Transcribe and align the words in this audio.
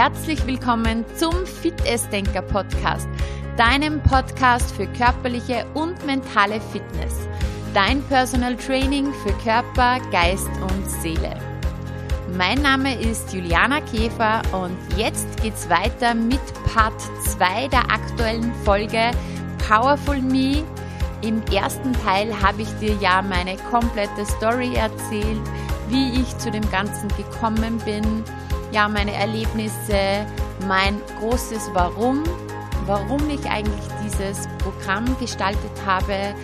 Herzlich 0.00 0.46
willkommen 0.46 1.04
zum 1.14 1.44
Fit 1.44 1.74
Denker 2.10 2.40
Podcast, 2.40 3.06
deinem 3.58 4.02
Podcast 4.02 4.74
für 4.74 4.86
körperliche 4.86 5.66
und 5.74 6.06
mentale 6.06 6.58
Fitness. 6.72 7.28
Dein 7.74 8.02
Personal 8.04 8.56
Training 8.56 9.12
für 9.12 9.34
Körper, 9.44 10.00
Geist 10.10 10.48
und 10.62 10.90
Seele. 10.90 11.38
Mein 12.34 12.62
Name 12.62 12.98
ist 12.98 13.30
Juliana 13.34 13.82
Käfer 13.82 14.40
und 14.52 14.78
jetzt 14.96 15.26
geht's 15.42 15.68
weiter 15.68 16.14
mit 16.14 16.40
Part 16.72 16.98
2 17.36 17.68
der 17.68 17.92
aktuellen 17.92 18.54
Folge 18.64 19.10
Powerful 19.68 20.22
Me. 20.22 20.64
Im 21.20 21.42
ersten 21.52 21.92
Teil 21.92 22.34
habe 22.40 22.62
ich 22.62 22.72
dir 22.78 22.94
ja 23.02 23.20
meine 23.20 23.58
komplette 23.70 24.24
Story 24.24 24.74
erzählt, 24.76 25.42
wie 25.90 26.22
ich 26.22 26.38
zu 26.38 26.50
dem 26.50 26.66
Ganzen 26.70 27.08
gekommen 27.18 27.76
bin, 27.84 28.24
ja, 28.72 28.88
meine 28.88 29.12
Erlebnisse, 29.12 30.26
mein 30.66 31.00
großes 31.18 31.70
Warum, 31.72 32.24
warum 32.86 33.28
ich 33.28 33.44
eigentlich 33.48 33.88
dieses 34.04 34.48
Programm 34.58 35.04
gestaltet 35.18 35.72
habe, 35.86 36.34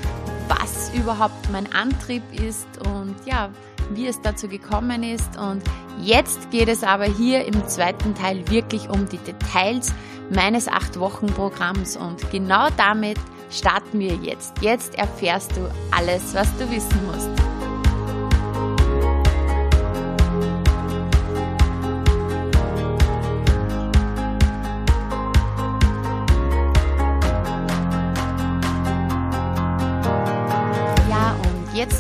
was 0.49 0.93
überhaupt 0.95 1.51
mein 1.51 1.73
Antrieb 1.73 2.23
ist 2.33 2.69
und 2.87 3.15
ja, 3.25 3.51
wie 3.91 4.07
es 4.07 4.21
dazu 4.21 4.49
gekommen 4.49 5.03
ist. 5.03 5.37
Und 5.39 5.63
jetzt 6.01 6.51
geht 6.51 6.69
es 6.69 6.83
aber 6.83 7.05
hier 7.05 7.45
im 7.45 7.67
zweiten 7.67 8.15
Teil 8.15 8.49
wirklich 8.49 8.89
um 8.89 9.09
die 9.09 9.19
Details 9.19 9.95
meines 10.31 10.69
8-Wochen-Programms 10.69 11.97
und 11.97 12.31
genau 12.31 12.69
damit 12.77 13.19
starten 13.51 14.01
wir 14.01 14.15
jetzt. 14.17 14.61
Jetzt 14.61 14.99
erfährst 14.99 15.53
du 15.57 15.71
alles, 15.93 16.35
was 16.35 16.49
du 16.57 16.69
wissen 16.71 17.07
musst. 17.07 17.46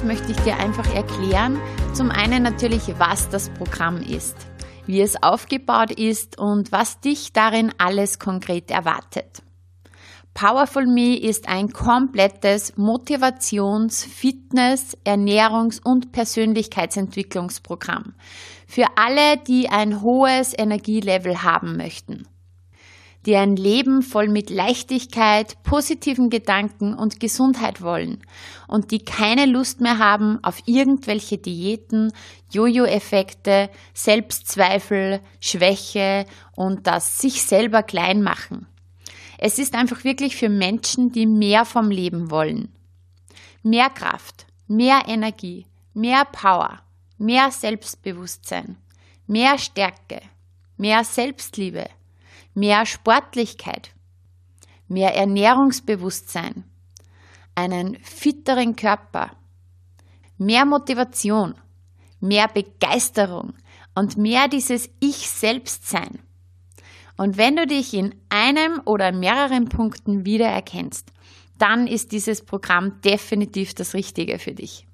Möchte 0.06 0.30
ich 0.30 0.36
dir 0.38 0.58
einfach 0.58 0.94
erklären, 0.94 1.58
zum 1.92 2.10
einen 2.10 2.42
natürlich, 2.42 2.98
was 2.98 3.28
das 3.28 3.50
Programm 3.50 4.00
ist, 4.00 4.36
wie 4.86 5.00
es 5.00 5.22
aufgebaut 5.22 5.90
ist 5.90 6.38
und 6.38 6.72
was 6.72 7.00
dich 7.00 7.32
darin 7.32 7.72
alles 7.78 8.18
konkret 8.18 8.70
erwartet. 8.70 9.42
Powerful 10.34 10.86
Me 10.86 11.16
ist 11.16 11.48
ein 11.48 11.72
komplettes 11.72 12.76
Motivations-, 12.76 14.04
Fitness-, 14.04 14.96
Ernährungs- 15.04 15.82
und 15.82 16.12
Persönlichkeitsentwicklungsprogramm 16.12 18.14
für 18.66 18.86
alle, 18.96 19.38
die 19.38 19.68
ein 19.68 20.02
hohes 20.02 20.52
Energielevel 20.56 21.42
haben 21.42 21.76
möchten 21.76 22.28
die 23.26 23.36
ein 23.36 23.56
Leben 23.56 24.02
voll 24.02 24.28
mit 24.28 24.50
Leichtigkeit, 24.50 25.60
positiven 25.64 26.30
Gedanken 26.30 26.94
und 26.94 27.18
Gesundheit 27.18 27.82
wollen 27.82 28.22
und 28.68 28.92
die 28.92 29.00
keine 29.00 29.46
Lust 29.46 29.80
mehr 29.80 29.98
haben 29.98 30.42
auf 30.44 30.62
irgendwelche 30.66 31.36
Diäten, 31.36 32.12
Jojo-Effekte, 32.52 33.68
Selbstzweifel, 33.94 35.20
Schwäche 35.40 36.24
und 36.54 36.86
das 36.86 37.18
sich 37.18 37.42
selber 37.42 37.82
klein 37.82 38.22
machen. 38.22 38.66
Es 39.38 39.58
ist 39.58 39.74
einfach 39.74 40.04
wirklich 40.04 40.36
für 40.36 40.48
Menschen, 40.48 41.10
die 41.10 41.26
mehr 41.26 41.64
vom 41.64 41.90
Leben 41.90 42.30
wollen. 42.30 42.72
Mehr 43.62 43.90
Kraft, 43.90 44.46
mehr 44.68 45.02
Energie, 45.08 45.66
mehr 45.92 46.24
Power, 46.24 46.80
mehr 47.18 47.50
Selbstbewusstsein, 47.50 48.76
mehr 49.26 49.58
Stärke, 49.58 50.22
mehr 50.76 51.02
Selbstliebe, 51.04 51.86
mehr 52.56 52.86
Sportlichkeit, 52.86 53.92
mehr 54.88 55.14
Ernährungsbewusstsein, 55.14 56.64
einen 57.54 57.96
fitteren 58.00 58.74
Körper, 58.74 59.30
mehr 60.38 60.64
Motivation, 60.64 61.54
mehr 62.20 62.48
Begeisterung. 62.48 63.54
Und 63.98 64.18
mehr 64.18 64.46
dieses 64.46 64.90
Ich-Selbst-Sein. 65.00 66.18
Und 67.16 67.38
wenn 67.38 67.56
du 67.56 67.66
dich 67.66 67.94
in 67.94 68.14
einem 68.28 68.82
oder 68.84 69.10
mehreren 69.10 69.70
Punkten 69.70 70.26
wiedererkennst, 70.26 71.12
dann 71.58 71.86
ist 71.86 72.12
dieses 72.12 72.44
Programm 72.44 73.00
definitiv 73.00 73.72
das 73.72 73.94
Richtige 73.94 74.38
für 74.38 74.52
dich. 74.52 74.86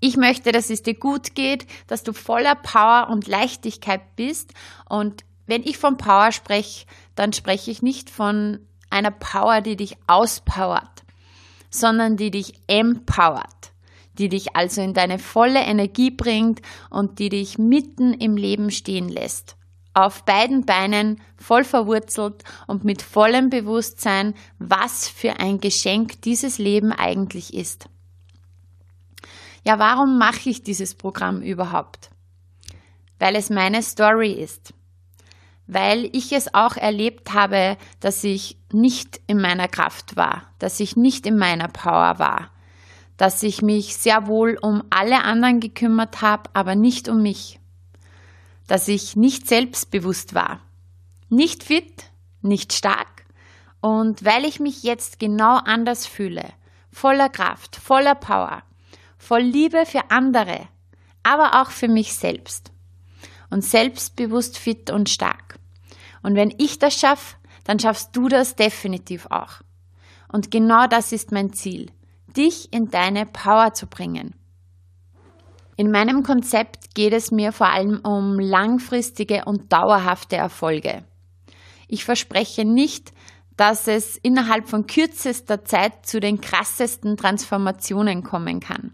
Ich 0.00 0.18
möchte, 0.18 0.52
dass 0.52 0.68
es 0.68 0.82
dir 0.82 0.92
gut 0.92 1.34
geht, 1.34 1.66
dass 1.86 2.02
du 2.02 2.12
voller 2.12 2.56
Power 2.56 3.08
und 3.10 3.26
Leichtigkeit 3.26 4.16
bist 4.16 4.52
und 4.86 5.24
wenn 5.46 5.62
ich 5.62 5.78
von 5.78 5.96
Power 5.96 6.32
spreche, 6.32 6.86
dann 7.14 7.32
spreche 7.32 7.70
ich 7.70 7.82
nicht 7.82 8.10
von 8.10 8.60
einer 8.90 9.10
Power, 9.10 9.60
die 9.60 9.76
dich 9.76 9.96
auspowert, 10.06 11.04
sondern 11.70 12.16
die 12.16 12.30
dich 12.30 12.54
empowert, 12.66 13.72
die 14.18 14.28
dich 14.28 14.56
also 14.56 14.80
in 14.80 14.94
deine 14.94 15.18
volle 15.18 15.60
Energie 15.60 16.10
bringt 16.10 16.62
und 16.90 17.18
die 17.18 17.28
dich 17.28 17.58
mitten 17.58 18.14
im 18.14 18.36
Leben 18.36 18.70
stehen 18.70 19.08
lässt. 19.08 19.56
Auf 19.92 20.24
beiden 20.24 20.64
Beinen 20.64 21.20
voll 21.36 21.62
verwurzelt 21.62 22.42
und 22.66 22.84
mit 22.84 23.00
vollem 23.02 23.50
Bewusstsein, 23.50 24.34
was 24.58 25.08
für 25.08 25.38
ein 25.38 25.60
Geschenk 25.60 26.20
dieses 26.22 26.58
Leben 26.58 26.90
eigentlich 26.90 27.54
ist. 27.54 27.86
Ja, 29.64 29.78
warum 29.78 30.18
mache 30.18 30.50
ich 30.50 30.62
dieses 30.62 30.94
Programm 30.94 31.42
überhaupt? 31.42 32.10
Weil 33.18 33.36
es 33.36 33.50
meine 33.50 33.82
Story 33.82 34.32
ist 34.32 34.74
weil 35.66 36.10
ich 36.12 36.32
es 36.32 36.52
auch 36.52 36.76
erlebt 36.76 37.32
habe, 37.32 37.76
dass 38.00 38.22
ich 38.24 38.58
nicht 38.72 39.20
in 39.26 39.40
meiner 39.40 39.68
Kraft 39.68 40.16
war, 40.16 40.42
dass 40.58 40.80
ich 40.80 40.96
nicht 40.96 41.26
in 41.26 41.38
meiner 41.38 41.68
Power 41.68 42.18
war, 42.18 42.50
dass 43.16 43.42
ich 43.42 43.62
mich 43.62 43.96
sehr 43.96 44.26
wohl 44.26 44.58
um 44.60 44.82
alle 44.90 45.22
anderen 45.22 45.60
gekümmert 45.60 46.20
habe, 46.20 46.50
aber 46.52 46.74
nicht 46.74 47.08
um 47.08 47.22
mich, 47.22 47.60
dass 48.66 48.88
ich 48.88 49.16
nicht 49.16 49.46
selbstbewusst 49.46 50.34
war, 50.34 50.60
nicht 51.28 51.64
fit, 51.64 52.10
nicht 52.42 52.72
stark. 52.72 53.24
Und 53.80 54.24
weil 54.24 54.44
ich 54.44 54.60
mich 54.60 54.82
jetzt 54.82 55.18
genau 55.18 55.56
anders 55.56 56.06
fühle, 56.06 56.44
voller 56.90 57.28
Kraft, 57.28 57.76
voller 57.76 58.14
Power, 58.14 58.62
voll 59.18 59.42
Liebe 59.42 59.84
für 59.86 60.10
andere, 60.10 60.68
aber 61.22 61.62
auch 61.62 61.70
für 61.70 61.88
mich 61.88 62.14
selbst 62.14 62.73
und 63.50 63.64
selbstbewusst 63.64 64.58
fit 64.58 64.90
und 64.90 65.08
stark. 65.08 65.58
Und 66.22 66.34
wenn 66.36 66.54
ich 66.58 66.78
das 66.78 66.98
schaffe, 66.98 67.36
dann 67.64 67.78
schaffst 67.78 68.16
du 68.16 68.28
das 68.28 68.56
definitiv 68.56 69.26
auch. 69.30 69.60
Und 70.32 70.50
genau 70.50 70.86
das 70.86 71.12
ist 71.12 71.32
mein 71.32 71.52
Ziel, 71.52 71.90
dich 72.36 72.72
in 72.72 72.90
deine 72.90 73.26
Power 73.26 73.72
zu 73.74 73.86
bringen. 73.86 74.34
In 75.76 75.90
meinem 75.90 76.22
Konzept 76.22 76.94
geht 76.94 77.12
es 77.12 77.30
mir 77.30 77.52
vor 77.52 77.68
allem 77.68 78.00
um 78.04 78.38
langfristige 78.38 79.44
und 79.44 79.72
dauerhafte 79.72 80.36
Erfolge. 80.36 81.04
Ich 81.88 82.04
verspreche 82.04 82.64
nicht, 82.64 83.12
dass 83.56 83.88
es 83.88 84.16
innerhalb 84.16 84.68
von 84.68 84.86
kürzester 84.86 85.64
Zeit 85.64 86.06
zu 86.06 86.20
den 86.20 86.40
krassesten 86.40 87.16
Transformationen 87.16 88.22
kommen 88.22 88.60
kann. 88.60 88.92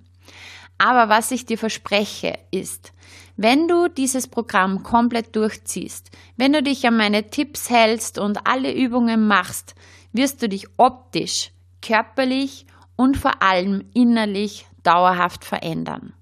Aber 0.80 1.10
was 1.10 1.30
ich 1.30 1.44
dir 1.44 1.58
verspreche, 1.58 2.38
ist, 2.50 2.94
wenn 3.36 3.68
du 3.68 3.88
dieses 3.88 4.28
Programm 4.28 4.82
komplett 4.82 5.36
durchziehst, 5.36 6.10
wenn 6.38 6.54
du 6.54 6.62
dich 6.62 6.86
an 6.86 6.96
meine 6.96 7.28
Tipps 7.28 7.68
hältst 7.68 8.18
und 8.18 8.46
alle 8.46 8.72
Übungen 8.72 9.26
machst, 9.26 9.74
wirst 10.14 10.40
du 10.40 10.48
dich 10.48 10.68
optisch, 10.78 11.50
körperlich 11.82 12.64
und 12.96 13.18
vor 13.18 13.42
allem 13.42 13.90
innerlich 13.92 14.66
dauerhaft 14.82 15.44
verändern. 15.44 16.14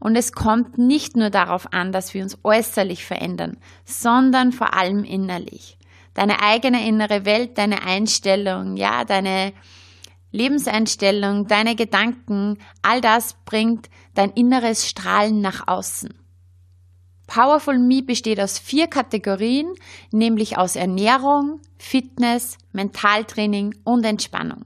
Und 0.00 0.16
es 0.16 0.32
kommt 0.32 0.76
nicht 0.76 1.16
nur 1.16 1.30
darauf 1.30 1.72
an, 1.72 1.92
dass 1.92 2.14
wir 2.14 2.24
uns 2.24 2.38
äußerlich 2.42 3.04
verändern, 3.04 3.58
sondern 3.84 4.50
vor 4.50 4.74
allem 4.74 5.04
innerlich. 5.04 5.78
Deine 6.14 6.42
eigene 6.42 6.84
innere 6.84 7.24
Welt, 7.24 7.58
deine 7.58 7.84
Einstellung, 7.84 8.76
ja, 8.76 9.04
deine 9.04 9.52
Lebenseinstellung, 10.36 11.46
deine 11.46 11.74
Gedanken, 11.74 12.58
all 12.82 13.00
das 13.00 13.34
bringt 13.44 13.88
dein 14.14 14.30
inneres 14.30 14.88
Strahlen 14.88 15.40
nach 15.40 15.66
außen. 15.66 16.14
Powerful 17.26 17.78
Me 17.78 18.02
besteht 18.02 18.40
aus 18.40 18.58
vier 18.58 18.86
Kategorien, 18.86 19.72
nämlich 20.12 20.58
aus 20.58 20.76
Ernährung, 20.76 21.60
Fitness, 21.78 22.56
Mentaltraining 22.72 23.74
und 23.84 24.04
Entspannung. 24.04 24.64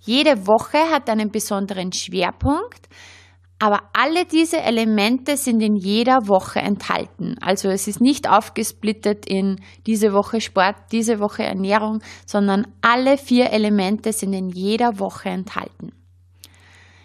Jede 0.00 0.46
Woche 0.46 0.78
hat 0.90 1.08
einen 1.08 1.30
besonderen 1.30 1.92
Schwerpunkt, 1.92 2.88
aber 3.58 3.82
alle 3.92 4.24
diese 4.24 4.58
Elemente 4.58 5.36
sind 5.36 5.60
in 5.60 5.74
jeder 5.74 6.28
Woche 6.28 6.60
enthalten. 6.60 7.36
Also 7.40 7.68
es 7.68 7.88
ist 7.88 8.00
nicht 8.00 8.28
aufgesplittet 8.28 9.26
in 9.26 9.60
diese 9.86 10.12
Woche 10.12 10.40
Sport, 10.40 10.76
diese 10.92 11.18
Woche 11.18 11.42
Ernährung, 11.42 12.00
sondern 12.24 12.68
alle 12.80 13.18
vier 13.18 13.50
Elemente 13.50 14.12
sind 14.12 14.32
in 14.32 14.48
jeder 14.50 15.00
Woche 15.00 15.28
enthalten. 15.28 15.92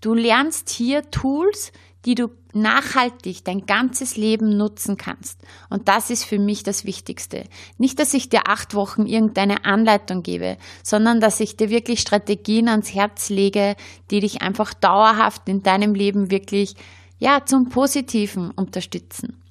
Du 0.01 0.13
lernst 0.13 0.69
hier 0.69 1.09
Tools, 1.09 1.71
die 2.05 2.15
du 2.15 2.29
nachhaltig 2.53 3.43
dein 3.45 3.65
ganzes 3.65 4.17
Leben 4.17 4.57
nutzen 4.57 4.97
kannst. 4.97 5.39
Und 5.69 5.87
das 5.87 6.09
ist 6.09 6.23
für 6.23 6.39
mich 6.39 6.63
das 6.63 6.85
Wichtigste. 6.85 7.45
Nicht, 7.77 7.99
dass 7.99 8.13
ich 8.13 8.29
dir 8.29 8.47
acht 8.47 8.75
Wochen 8.75 9.05
irgendeine 9.05 9.65
Anleitung 9.65 10.21
gebe, 10.21 10.57
sondern 10.83 11.19
dass 11.19 11.39
ich 11.39 11.57
dir 11.57 11.69
wirklich 11.69 12.01
Strategien 12.01 12.67
ans 12.67 12.93
Herz 12.93 13.29
lege, 13.29 13.75
die 14.11 14.19
dich 14.19 14.41
einfach 14.41 14.73
dauerhaft 14.73 15.47
in 15.47 15.63
deinem 15.63 15.95
Leben 15.95 16.29
wirklich, 16.29 16.75
ja, 17.19 17.45
zum 17.45 17.69
Positiven 17.69 18.51
unterstützen. 18.51 19.41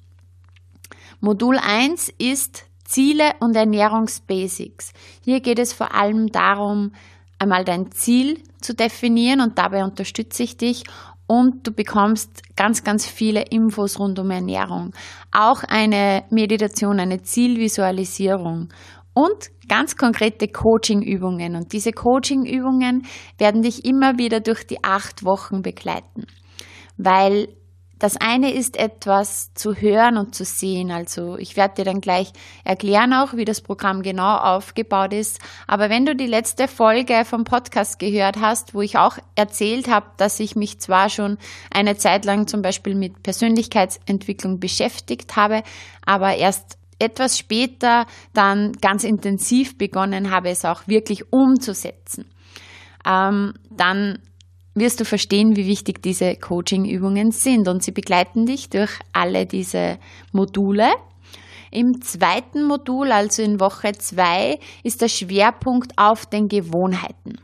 Modul 1.19 1.57
1 1.57 2.13
ist 2.17 2.65
Ziele 2.85 3.31
und 3.39 3.55
Ernährungsbasics. 3.55 4.93
Hier 5.23 5.39
geht 5.39 5.57
es 5.57 5.73
vor 5.73 5.95
allem 5.95 6.31
darum, 6.31 6.91
einmal 7.39 7.65
dein 7.65 7.91
Ziel 7.91 8.41
zu 8.61 8.73
definieren 8.73 9.41
und 9.41 9.57
dabei 9.57 9.83
unterstütze 9.83 10.43
ich 10.43 10.57
dich 10.57 10.83
und 11.27 11.65
du 11.65 11.71
bekommst 11.71 12.55
ganz, 12.55 12.83
ganz 12.83 13.05
viele 13.05 13.43
Infos 13.43 13.99
rund 13.99 14.19
um 14.19 14.29
Ernährung. 14.31 14.93
Auch 15.31 15.63
eine 15.63 16.23
Meditation, 16.29 16.99
eine 16.99 17.21
Zielvisualisierung 17.21 18.69
und 19.13 19.49
ganz 19.67 19.95
konkrete 19.95 20.47
Coaching-Übungen. 20.47 21.55
Und 21.55 21.73
diese 21.73 21.91
Coaching-Übungen 21.91 23.05
werden 23.37 23.61
dich 23.61 23.85
immer 23.85 24.17
wieder 24.17 24.39
durch 24.39 24.65
die 24.65 24.83
acht 24.83 25.23
Wochen 25.23 25.61
begleiten, 25.61 26.27
weil 26.97 27.47
das 27.99 28.17
eine 28.17 28.53
ist 28.53 28.77
etwas 28.77 29.53
zu 29.53 29.75
hören 29.75 30.17
und 30.17 30.35
zu 30.35 30.43
sehen. 30.43 30.91
Also 30.91 31.37
ich 31.37 31.55
werde 31.55 31.75
dir 31.75 31.85
dann 31.85 32.01
gleich 32.01 32.33
erklären 32.63 33.13
auch, 33.13 33.33
wie 33.33 33.45
das 33.45 33.61
Programm 33.61 34.01
genau 34.01 34.35
aufgebaut 34.35 35.13
ist. 35.13 35.39
Aber 35.67 35.89
wenn 35.89 36.05
du 36.05 36.15
die 36.15 36.27
letzte 36.27 36.67
Folge 36.67 37.23
vom 37.25 37.45
Podcast 37.45 37.99
gehört 37.99 38.41
hast, 38.41 38.73
wo 38.73 38.81
ich 38.81 38.97
auch 38.97 39.17
erzählt 39.35 39.89
habe, 39.89 40.07
dass 40.17 40.39
ich 40.39 40.55
mich 40.55 40.79
zwar 40.79 41.09
schon 41.09 41.37
eine 41.71 41.95
Zeit 41.95 42.25
lang 42.25 42.47
zum 42.47 42.61
Beispiel 42.61 42.95
mit 42.95 43.23
Persönlichkeitsentwicklung 43.23 44.59
beschäftigt 44.59 45.35
habe, 45.35 45.63
aber 46.05 46.35
erst 46.35 46.77
etwas 46.99 47.37
später 47.37 48.05
dann 48.33 48.73
ganz 48.73 49.03
intensiv 49.03 49.77
begonnen 49.77 50.31
habe, 50.31 50.49
es 50.49 50.65
auch 50.65 50.87
wirklich 50.87 51.31
umzusetzen. 51.31 52.25
Ähm, 53.05 53.53
dann 53.69 54.19
wirst 54.75 54.99
du 54.99 55.05
verstehen, 55.05 55.55
wie 55.55 55.67
wichtig 55.67 56.01
diese 56.01 56.35
Coaching-Übungen 56.35 57.31
sind 57.31 57.67
und 57.67 57.83
sie 57.83 57.91
begleiten 57.91 58.45
dich 58.45 58.69
durch 58.69 58.91
alle 59.11 59.45
diese 59.45 59.99
Module. 60.31 60.89
Im 61.71 62.01
zweiten 62.01 62.63
Modul, 62.63 63.11
also 63.11 63.41
in 63.41 63.59
Woche 63.59 63.93
zwei, 63.93 64.59
ist 64.83 65.01
der 65.01 65.07
Schwerpunkt 65.07 65.97
auf 65.97 66.25
den 66.25 66.47
Gewohnheiten. 66.47 67.39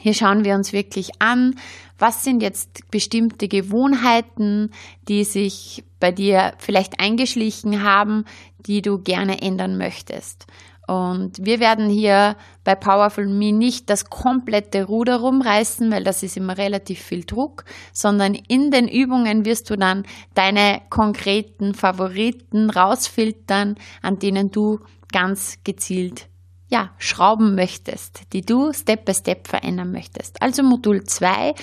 Hier 0.00 0.14
schauen 0.14 0.44
wir 0.44 0.54
uns 0.54 0.72
wirklich 0.72 1.10
an, 1.20 1.54
was 1.98 2.22
sind 2.22 2.42
jetzt 2.42 2.90
bestimmte 2.90 3.48
Gewohnheiten, 3.48 4.70
die 5.08 5.24
sich 5.24 5.84
bei 5.98 6.12
dir 6.12 6.52
vielleicht 6.58 7.00
eingeschlichen 7.00 7.82
haben, 7.82 8.24
die 8.58 8.82
du 8.82 8.98
gerne 8.98 9.40
ändern 9.42 9.78
möchtest. 9.78 10.46
Und 10.86 11.44
wir 11.44 11.58
werden 11.58 11.88
hier 11.88 12.36
bei 12.62 12.76
Powerful 12.76 13.26
Me 13.26 13.52
nicht 13.52 13.90
das 13.90 14.04
komplette 14.04 14.84
Ruder 14.84 15.16
rumreißen, 15.16 15.90
weil 15.90 16.04
das 16.04 16.22
ist 16.22 16.36
immer 16.36 16.56
relativ 16.58 17.00
viel 17.00 17.24
Druck, 17.24 17.64
sondern 17.92 18.34
in 18.34 18.70
den 18.70 18.86
Übungen 18.86 19.44
wirst 19.44 19.68
du 19.68 19.76
dann 19.76 20.04
deine 20.34 20.82
konkreten 20.88 21.74
Favoriten 21.74 22.70
rausfiltern, 22.70 23.74
an 24.02 24.18
denen 24.18 24.50
du 24.50 24.78
ganz 25.12 25.58
gezielt 25.64 26.28
ja, 26.68 26.90
schrauben 26.98 27.54
möchtest, 27.54 28.32
die 28.32 28.42
du 28.42 28.72
Step 28.72 29.04
by 29.04 29.14
Step 29.14 29.48
verändern 29.48 29.92
möchtest. 29.92 30.40
Also 30.42 30.62
Modul 30.62 31.04
2, 31.04 31.54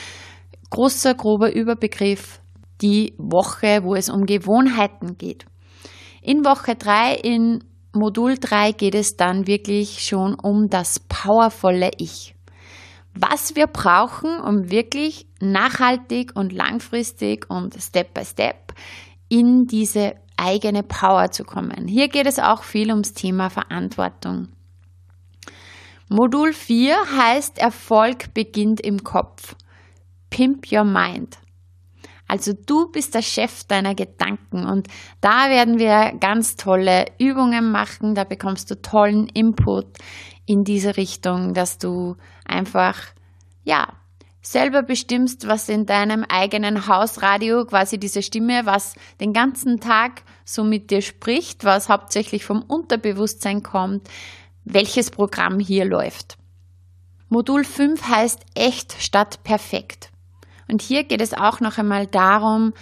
großer, 0.70 1.14
grober 1.16 1.54
Überbegriff, 1.54 2.42
die 2.82 3.14
Woche, 3.18 3.84
wo 3.84 3.96
es 3.96 4.10
um 4.10 4.26
Gewohnheiten 4.26 5.18
geht. 5.18 5.46
In 6.22 6.46
Woche 6.46 6.76
3 6.76 7.16
in 7.16 7.64
Modul 7.96 8.38
3 8.40 8.72
geht 8.72 8.96
es 8.96 9.18
dann 9.18 9.46
wirklich 9.46 10.04
schon 10.04 10.34
um 10.34 10.68
das 10.68 11.00
powervolle 11.00 11.92
Ich. 11.98 12.34
Was 13.14 13.56
wir 13.56 13.68
brauchen, 13.68 14.40
um 14.40 14.72
wirklich 14.72 15.28
nachhaltig 15.40 16.32
und 16.34 16.52
langfristig 16.52 17.48
und 17.50 17.76
Step 17.80 18.16
by 18.16 18.26
Step 18.26 18.74
in 19.30 19.66
diese 19.66 20.16
eigene 20.38 20.82
Power 20.82 21.30
zu 21.30 21.44
kommen. 21.44 21.88
Hier 21.88 22.08
geht 22.08 22.26
es 22.26 22.40
auch 22.40 22.64
viel 22.64 22.90
ums 22.90 23.14
Thema 23.14 23.52
Verantwortung. 23.52 24.48
Modul 26.10 26.54
4 26.54 26.96
heißt 27.16 27.60
Erfolg 27.60 28.34
beginnt 28.34 28.82
im 28.82 29.04
Kopf. 29.04 29.56
Pimp 30.32 30.72
your 30.72 30.84
mind. 30.84 31.38
Also 32.28 32.54
du 32.54 32.90
bist 32.92 33.16
der 33.16 33.22
Chef 33.22 33.64
deiner 33.66 33.96
Gedanken 33.96 34.66
und 34.66 34.88
da 35.22 35.50
werden 35.50 35.78
wir 35.78 36.14
ganz 36.20 36.56
tolle 36.56 37.06
Übungen 37.20 37.72
machen. 37.72 38.16
Da 38.16 38.24
bekommst 38.24 38.72
du 38.72 38.82
tollen 38.82 39.28
Input 39.28 39.86
in 40.46 40.64
diese 40.64 40.98
Richtung, 40.98 41.54
dass 41.54 41.78
du 41.78 42.16
einfach, 42.46 42.98
ja, 43.64 43.88
selber 44.42 44.84
bestimmst, 44.84 45.48
was 45.48 45.70
in 45.70 45.86
deinem 45.86 46.26
eigenen 46.26 46.88
Hausradio, 46.88 47.66
quasi 47.66 47.98
diese 47.98 48.22
Stimme, 48.22 48.66
was 48.66 48.96
den 49.22 49.32
ganzen 49.32 49.80
Tag 49.80 50.24
so 50.44 50.64
mit 50.64 50.92
dir 50.92 51.02
spricht, 51.02 51.64
was 51.64 51.88
hauptsächlich 51.88 52.44
vom 52.44 52.62
Unterbewusstsein 52.62 53.64
kommt, 53.64 54.10
welches 54.66 55.12
Programm 55.12 55.60
hier 55.60 55.86
läuft. 55.86 56.38
Modul 57.30 57.64
5 57.64 58.04
heißt 58.08 58.42
echt 58.54 59.02
statt 59.02 59.40
perfekt. 59.44 60.13
Und 60.74 60.82
hier 60.82 61.04
geht 61.04 61.22
es 61.22 61.36
auch 61.36 61.60
noch 61.60 61.78
einmal 61.78 62.08
darum, 62.08 62.74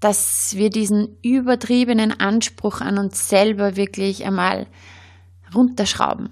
dass 0.00 0.56
wir 0.56 0.70
diesen 0.70 1.16
übertriebenen 1.22 2.18
Anspruch 2.18 2.80
an 2.80 2.98
uns 2.98 3.28
selber 3.28 3.76
wirklich 3.76 4.26
einmal 4.26 4.66
runterschrauben 5.54 6.30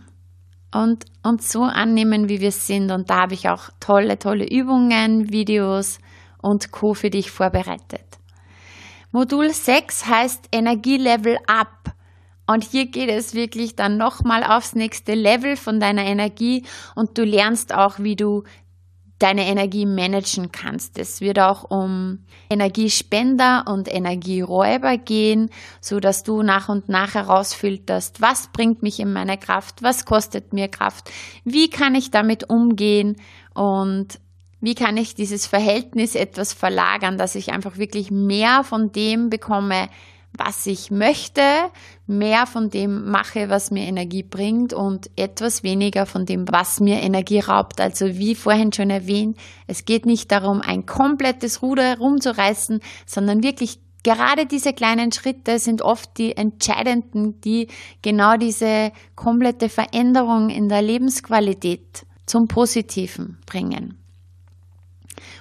und 0.75 1.05
uns 1.23 1.53
so 1.53 1.63
annehmen, 1.63 2.29
wie 2.29 2.41
wir 2.41 2.51
sind. 2.51 2.91
Und 2.91 3.09
da 3.09 3.21
habe 3.21 3.35
ich 3.35 3.49
auch 3.49 3.71
tolle, 3.79 4.19
tolle 4.19 4.51
Übungen, 4.51 5.31
Videos 5.31 6.01
und 6.43 6.73
Co. 6.73 6.93
für 6.93 7.11
dich 7.11 7.31
vorbereitet. 7.31 8.19
Modul 9.13 9.51
6 9.51 10.09
heißt 10.09 10.49
Energielevel 10.51 11.39
Up. 11.47 11.95
Und 12.49 12.65
hier 12.65 12.87
geht 12.87 13.11
es 13.11 13.33
wirklich 13.33 13.77
dann 13.77 13.97
nochmal 13.97 14.43
aufs 14.43 14.75
nächste 14.75 15.15
Level 15.15 15.55
von 15.55 15.79
deiner 15.79 16.05
Energie 16.05 16.65
und 16.97 17.17
du 17.17 17.23
lernst 17.23 17.73
auch, 17.73 18.01
wie 18.01 18.17
du 18.17 18.43
deine 19.19 19.47
Energie 19.47 19.87
managen 19.87 20.53
kannst. 20.53 20.99
Es 20.99 21.21
wird 21.21 21.39
auch 21.39 21.71
um 21.71 22.25
Energiespender 22.51 23.65
und 23.67 23.93
Energieräuber 23.93 24.99
gehen, 24.99 25.51
so 25.81 26.01
dass 26.01 26.23
du 26.23 26.43
nach 26.43 26.69
und 26.69 26.89
nach 26.89 27.15
herausfilterst, 27.15 28.21
was 28.21 28.49
bringt 28.53 28.83
mich 28.83 29.01
in 29.01 29.13
meine 29.13 29.39
Kraft, 29.39 29.83
was 29.83 30.05
kostet 30.05 30.53
mir 30.53 30.69
Kraft, 30.69 31.11
wie 31.45 31.71
kann 31.71 31.95
ich 31.95 32.11
damit 32.11 32.51
umgehen 32.51 33.17
und 33.55 34.21
wie 34.61 34.75
kann 34.75 34.97
ich 34.97 35.15
dieses 35.15 35.47
Verhältnis 35.47 36.15
etwas 36.15 36.53
verlagern, 36.53 37.19
dass 37.19 37.35
ich 37.35 37.53
einfach 37.53 37.79
wirklich 37.79 38.11
mehr 38.11 38.65
von 38.65 38.93
dem 38.93 39.31
bekomme, 39.31 39.89
was 40.39 40.67
ich 40.67 40.91
möchte, 40.91 41.43
mehr 42.07 42.47
von 42.47 42.71
dem 42.71 43.11
mache, 43.11 43.49
was 43.49 43.71
mir 43.71 43.85
Energie 43.85 44.23
bringt 44.23 44.73
und 44.73 45.11
etwas 45.17 45.63
weniger 45.63 46.07
von 46.07 46.27
dem, 46.27 46.47
was 46.51 46.81
mir 46.81 47.03
Energie 47.03 47.41
raubt. 47.41 47.81
Also 47.81 48.07
wie 48.19 48.35
vorhin 48.35 48.73
schon 48.73 48.91
erwähnt, 48.91 49.37
es 49.67 49.85
geht 49.85 50.07
nicht 50.07 50.31
darum, 50.33 50.61
ein 50.61 50.87
komplettes 50.87 51.63
Ruder 51.63 51.99
rumzureißen, 51.99 52.81
sondern 53.07 53.43
wirklich 53.43 53.81
gerade 54.03 54.47
diese 54.47 54.73
kleinen 54.73 55.11
Schritte 55.11 55.59
sind 55.59 55.83
oft 55.83 56.17
die 56.19 56.37
entscheidenden, 56.37 57.41
die 57.41 57.69
genau 58.03 58.37
diese 58.37 58.93
komplette 59.17 59.69
Veränderung 59.69 60.49
in 60.49 60.69
der 60.69 60.83
Lebensqualität 60.83 62.07
zum 62.25 62.47
Positiven 62.47 63.39
bringen. 63.47 63.99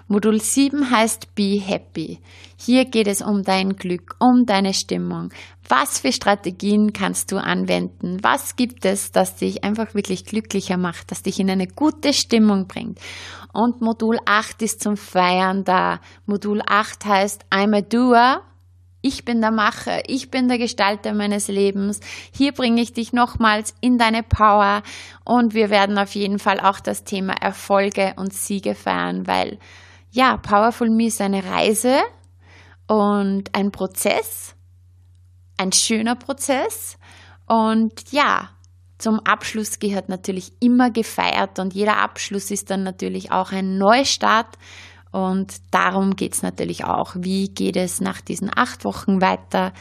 Modul 0.08 0.42
7 0.42 0.92
heißt 0.92 1.36
Be 1.36 1.60
Happy. 1.60 2.20
Hier 2.58 2.86
geht 2.86 3.08
es 3.08 3.22
um 3.22 3.44
dein 3.44 3.76
Glück, 3.76 4.16
um 4.20 4.46
deine 4.46 4.74
Stimmung. 4.74 5.32
Was 5.68 6.00
für 6.00 6.12
Strategien 6.12 6.94
kannst 6.94 7.32
du 7.32 7.38
anwenden? 7.38 8.20
Was 8.22 8.56
gibt 8.56 8.86
es, 8.86 9.12
das 9.12 9.36
dich 9.36 9.64
einfach 9.64 9.94
wirklich 9.96 10.26
glücklicher 10.26 10.78
macht, 10.78 11.12
das 11.12 11.24
dich 11.24 11.40
in 11.40 11.50
eine 11.50 11.68
gute 11.68 12.14
Stimmung 12.14 12.68
bringt? 12.68 13.00
Und 13.54 13.82
Modul 13.82 14.20
8 14.26 14.62
ist 14.62 14.82
zum 14.82 14.98
Feiern 14.98 15.64
da. 15.64 16.00
Modul 16.26 16.62
8 16.66 17.06
heißt 17.06 17.46
I'm 17.52 17.78
a 17.78 17.82
Doer. 17.82 18.42
Ich 19.08 19.24
bin 19.24 19.40
der 19.40 19.52
Macher, 19.52 20.10
ich 20.10 20.32
bin 20.32 20.48
der 20.48 20.58
Gestalter 20.58 21.14
meines 21.14 21.48
Lebens. 21.48 22.00
Hier 22.32 22.54
bringe 22.54 22.82
ich 22.82 22.92
dich 22.92 23.14
nochmals 23.14 23.76
in 23.80 24.00
deine 24.00 24.24
Power 24.24 24.82
und 25.24 25.54
wir 25.54 25.70
werden 25.70 26.00
auf 26.00 26.16
jeden 26.16 26.40
Fall 26.40 26.60
auch 26.60 26.80
das 26.80 27.04
Thema 27.04 27.34
Erfolge 27.34 28.16
und 28.16 28.34
Siege 28.34 28.74
feiern, 28.74 29.28
weil 29.28 29.60
ja, 30.10 30.38
Powerful 30.38 30.90
Me 30.90 31.06
ist 31.06 31.22
eine 31.22 31.44
Reise 31.44 32.00
und 32.88 33.54
ein 33.54 33.70
Prozess, 33.72 34.56
ein 35.58 35.72
schöner 35.72 36.16
Prozess. 36.16 36.98
Und 37.46 38.12
ja, 38.12 38.50
zum 38.98 39.20
Abschluss 39.20 39.78
gehört 39.78 40.10
natürlich 40.10 40.52
immer 40.62 40.90
gefeiert 40.90 41.60
und 41.60 41.76
jeder 41.76 41.98
Abschluss 41.98 42.50
ist 42.50 42.72
dann 42.72 42.82
natürlich 42.82 43.32
auch 43.32 43.52
ein 43.52 43.78
Neustart. 43.78 44.58
Und 45.16 45.62
darum 45.72 46.18
geht 46.18 46.34
es 46.34 46.42
natürlich 46.42 46.84
auch. 46.84 47.16
Wie 47.18 47.48
geht 47.48 47.78
es 47.78 48.02
nach 48.02 48.20
diesen 48.20 48.52
acht 48.54 48.84
Wochen 48.84 49.22
weiter? 49.22 49.72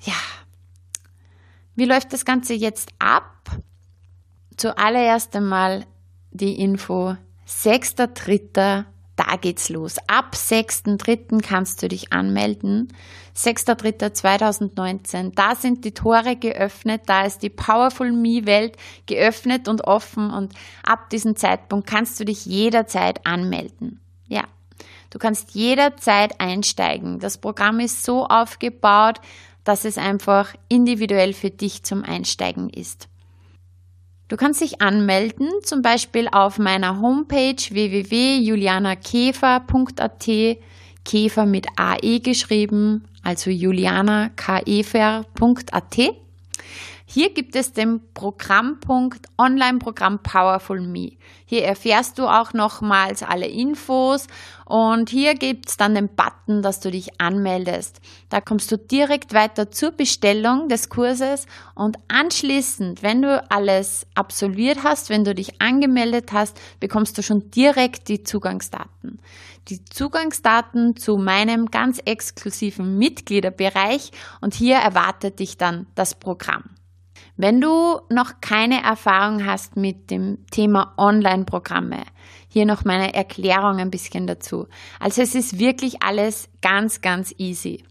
Ja, 0.00 0.14
wie 1.74 1.84
läuft 1.84 2.14
das 2.14 2.24
Ganze 2.24 2.54
jetzt 2.54 2.88
ab? 2.98 3.50
Zuallererst 4.56 5.36
einmal 5.36 5.84
die 6.30 6.58
Info 6.58 7.16
6.3. 7.46 8.86
Da 9.14 9.36
geht's 9.38 9.68
los. 9.68 9.96
Ab 10.06 10.32
6.3. 10.34 11.42
kannst 11.42 11.82
du 11.82 11.88
dich 11.88 12.10
anmelden. 12.10 12.94
6.3.2019. 13.36 15.32
Da 15.34 15.54
sind 15.54 15.84
die 15.84 15.92
Tore 15.92 16.36
geöffnet. 16.36 17.02
Da 17.04 17.26
ist 17.26 17.42
die 17.42 17.50
Powerful 17.50 18.10
Me 18.10 18.46
Welt 18.46 18.78
geöffnet 19.04 19.68
und 19.68 19.84
offen. 19.84 20.30
Und 20.30 20.54
ab 20.82 21.10
diesem 21.10 21.36
Zeitpunkt 21.36 21.86
kannst 21.86 22.18
du 22.18 22.24
dich 22.24 22.46
jederzeit 22.46 23.26
anmelden. 23.26 24.00
Du 25.10 25.18
kannst 25.18 25.54
jederzeit 25.54 26.40
einsteigen. 26.40 27.18
Das 27.18 27.36
Programm 27.38 27.80
ist 27.80 28.04
so 28.04 28.26
aufgebaut, 28.26 29.16
dass 29.64 29.84
es 29.84 29.98
einfach 29.98 30.54
individuell 30.68 31.32
für 31.32 31.50
dich 31.50 31.82
zum 31.82 32.04
Einsteigen 32.04 32.70
ist. 32.70 33.08
Du 34.28 34.36
kannst 34.36 34.60
dich 34.60 34.80
anmelden, 34.80 35.48
zum 35.64 35.82
Beispiel 35.82 36.28
auf 36.30 36.58
meiner 36.58 37.00
Homepage 37.00 37.56
www.julianakäfer.at, 37.56 40.28
Käfer 41.04 41.46
mit 41.46 41.66
AE 41.76 42.20
geschrieben, 42.20 43.08
also 43.24 43.50
julianakäfer.at. 43.50 45.98
Hier 47.12 47.34
gibt 47.34 47.56
es 47.56 47.72
den 47.72 48.00
Programmpunkt 48.14 49.26
Online-Programm 49.36 50.20
Powerful 50.22 50.80
Me. 50.80 51.14
Hier 51.44 51.64
erfährst 51.64 52.20
du 52.20 52.28
auch 52.28 52.52
nochmals 52.52 53.24
alle 53.24 53.48
Infos 53.48 54.28
und 54.64 55.10
hier 55.10 55.34
gibt 55.34 55.68
es 55.68 55.76
dann 55.76 55.96
den 55.96 56.06
Button, 56.06 56.62
dass 56.62 56.78
du 56.78 56.92
dich 56.92 57.20
anmeldest. 57.20 58.00
Da 58.28 58.40
kommst 58.40 58.70
du 58.70 58.78
direkt 58.78 59.34
weiter 59.34 59.72
zur 59.72 59.90
Bestellung 59.90 60.68
des 60.68 60.88
Kurses 60.88 61.46
und 61.74 61.96
anschließend, 62.06 63.02
wenn 63.02 63.22
du 63.22 63.44
alles 63.50 64.06
absolviert 64.14 64.84
hast, 64.84 65.10
wenn 65.10 65.24
du 65.24 65.34
dich 65.34 65.60
angemeldet 65.60 66.30
hast, 66.32 66.60
bekommst 66.78 67.18
du 67.18 67.24
schon 67.24 67.50
direkt 67.50 68.06
die 68.06 68.22
Zugangsdaten. 68.22 69.18
Die 69.66 69.84
Zugangsdaten 69.84 70.94
zu 70.94 71.16
meinem 71.16 71.72
ganz 71.72 72.00
exklusiven 72.04 72.98
Mitgliederbereich 72.98 74.12
und 74.40 74.54
hier 74.54 74.76
erwartet 74.76 75.40
dich 75.40 75.56
dann 75.56 75.88
das 75.96 76.14
Programm. 76.14 76.62
Wenn 77.42 77.58
du 77.58 78.02
noch 78.10 78.42
keine 78.42 78.82
Erfahrung 78.82 79.46
hast 79.46 79.74
mit 79.74 80.10
dem 80.10 80.44
Thema 80.50 80.92
Online-Programme, 80.98 82.02
hier 82.48 82.66
noch 82.66 82.84
meine 82.84 83.14
Erklärung 83.14 83.78
ein 83.78 83.90
bisschen 83.90 84.26
dazu. 84.26 84.66
Also 84.98 85.22
es 85.22 85.34
ist 85.34 85.58
wirklich 85.58 86.02
alles 86.02 86.50
ganz, 86.60 87.00
ganz 87.00 87.34
easy. 87.38 87.82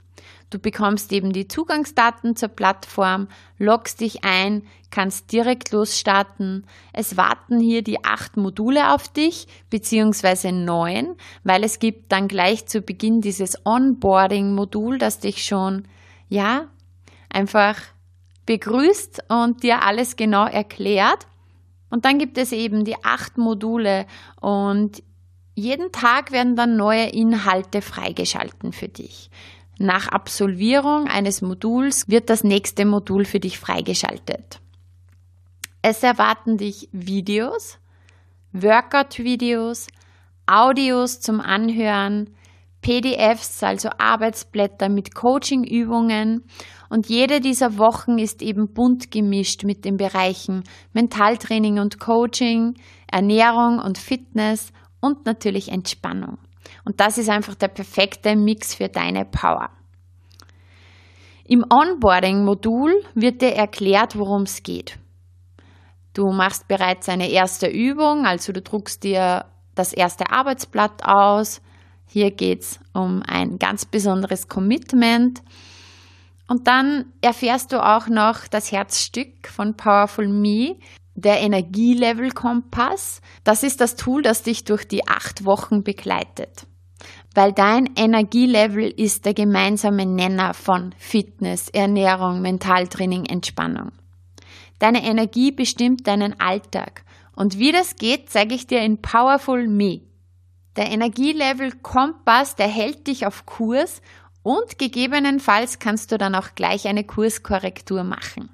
Du 0.51 0.59
bekommst 0.59 1.11
eben 1.11 1.33
die 1.33 1.47
Zugangsdaten 1.47 2.35
zur 2.35 2.49
Plattform, 2.49 3.27
loggst 3.57 4.01
dich 4.01 4.23
ein, 4.23 4.61
kannst 4.91 5.31
direkt 5.31 5.71
losstarten. 5.71 6.67
Es 6.93 7.17
warten 7.17 7.59
hier 7.59 7.81
die 7.81 8.05
acht 8.05 8.37
Module 8.37 8.93
auf 8.93 9.07
dich, 9.07 9.47
beziehungsweise 9.71 10.51
neun, 10.51 11.15
weil 11.43 11.63
es 11.63 11.79
gibt 11.79 12.11
dann 12.11 12.27
gleich 12.27 12.67
zu 12.67 12.81
Beginn 12.81 13.21
dieses 13.21 13.65
Onboarding-Modul, 13.65 14.99
das 14.99 15.17
dich 15.17 15.43
schon, 15.43 15.87
ja, 16.27 16.67
einfach 17.31 17.77
begrüßt 18.49 19.25
und 19.29 19.61
dir 19.61 19.83
alles 19.83 20.15
genau 20.15 20.47
erklärt. 20.47 21.27
Und 21.91 22.03
dann 22.03 22.17
gibt 22.17 22.35
es 22.39 22.51
eben 22.51 22.83
die 22.83 22.95
acht 23.03 23.37
Module 23.37 24.07
und 24.41 25.03
jeden 25.53 25.91
Tag 25.91 26.31
werden 26.31 26.55
dann 26.55 26.75
neue 26.75 27.09
Inhalte 27.09 27.83
freigeschalten 27.83 28.73
für 28.73 28.87
dich. 28.87 29.29
Nach 29.77 30.07
Absolvierung 30.07 31.07
eines 31.07 31.43
Moduls 31.43 32.09
wird 32.09 32.31
das 32.31 32.43
nächste 32.43 32.85
Modul 32.85 33.23
für 33.23 33.39
dich 33.39 33.59
freigeschaltet. 33.59 34.59
Es 35.83 36.01
erwarten 36.01 36.57
dich 36.57 36.89
Videos, 36.91 37.77
Workout-Videos, 38.53 39.85
Audios 40.47 41.21
zum 41.21 41.39
Anhören, 41.39 42.35
PDFs, 42.81 43.61
also 43.63 43.89
Arbeitsblätter 43.97 44.89
mit 44.89 45.13
Coaching-Übungen 45.13 46.45
und 46.89 47.07
jede 47.07 47.39
dieser 47.39 47.77
Wochen 47.77 48.17
ist 48.17 48.41
eben 48.41 48.73
bunt 48.73 49.11
gemischt 49.11 49.63
mit 49.63 49.85
den 49.85 49.97
Bereichen 49.97 50.63
Mentaltraining 50.93 51.79
und 51.79 51.99
Coaching, 51.99 52.75
Ernährung 53.11 53.79
und 53.79 53.97
Fitness 53.97 54.71
und 55.01 55.25
natürlich 55.25 55.69
Entspannung. 55.71 56.37
Und 56.85 56.99
das 56.99 57.17
ist 57.17 57.29
einfach 57.29 57.55
der 57.55 57.67
perfekte 57.67 58.35
Mix 58.35 58.75
für 58.75 58.89
deine 58.89 59.25
Power. 59.25 59.69
Im 61.45 61.65
Onboarding-Modul 61.67 63.03
wird 63.15 63.41
dir 63.41 63.53
erklärt, 63.53 64.17
worum 64.17 64.43
es 64.43 64.61
geht. 64.61 64.99
Du 66.13 66.31
machst 66.31 66.67
bereits 66.67 67.09
eine 67.09 67.29
erste 67.29 67.67
Übung, 67.67 68.25
also 68.25 68.53
du 68.53 68.61
druckst 68.61 69.03
dir 69.03 69.45
das 69.73 69.93
erste 69.93 70.31
Arbeitsblatt 70.31 71.03
aus. 71.03 71.61
Hier 72.11 72.31
geht 72.31 72.61
es 72.61 72.79
um 72.93 73.21
ein 73.25 73.59
ganz 73.59 73.85
besonderes 73.85 74.47
Commitment 74.47 75.41
und 76.47 76.65
dann 76.67 77.13
erfährst 77.21 77.71
du 77.71 77.85
auch 77.85 78.07
noch 78.07 78.47
das 78.47 78.71
Herzstück 78.71 79.47
von 79.47 79.77
Powerful 79.77 80.27
Me, 80.27 80.77
der 81.13 81.41
Energielevel-Kompass. 81.41 83.21
Das 83.43 83.61
ist 83.61 83.79
das 83.79 83.95
Tool, 83.95 84.23
das 84.23 84.41
dich 84.41 84.63
durch 84.63 84.87
die 84.87 85.07
acht 85.07 85.45
Wochen 85.45 85.83
begleitet. 85.83 86.65
Weil 87.35 87.53
dein 87.53 87.91
Energielevel 87.95 88.89
ist 88.89 89.25
der 89.25 89.35
gemeinsame 89.35 90.07
Nenner 90.07 90.55
von 90.55 90.95
Fitness, 90.97 91.69
Ernährung, 91.69 92.41
Mentaltraining, 92.41 93.25
Entspannung. 93.25 93.91
Deine 94.79 95.03
Energie 95.03 95.51
bestimmt 95.51 96.07
deinen 96.07 96.39
Alltag. 96.39 97.03
Und 97.35 97.59
wie 97.59 97.71
das 97.71 97.95
geht, 97.95 98.31
zeige 98.31 98.55
ich 98.55 98.65
dir 98.65 98.81
in 98.81 98.99
Powerful 98.99 99.67
Me. 99.67 100.01
Der 100.79 100.91
Energielevel-Kompass, 100.91 102.55
der 102.55 102.69
hält 102.69 103.07
dich 103.07 103.25
auf 103.25 103.45
Kurs 103.45 104.01
und 104.43 104.79
gegebenenfalls 104.79 105.79
kannst 105.79 106.09
du 106.13 106.17
dann 106.17 106.35
auch 106.35 106.55
gleich 106.55 106.87
eine 106.87 107.03
Kurskorrektur 107.03 108.05
machen. 108.05 108.49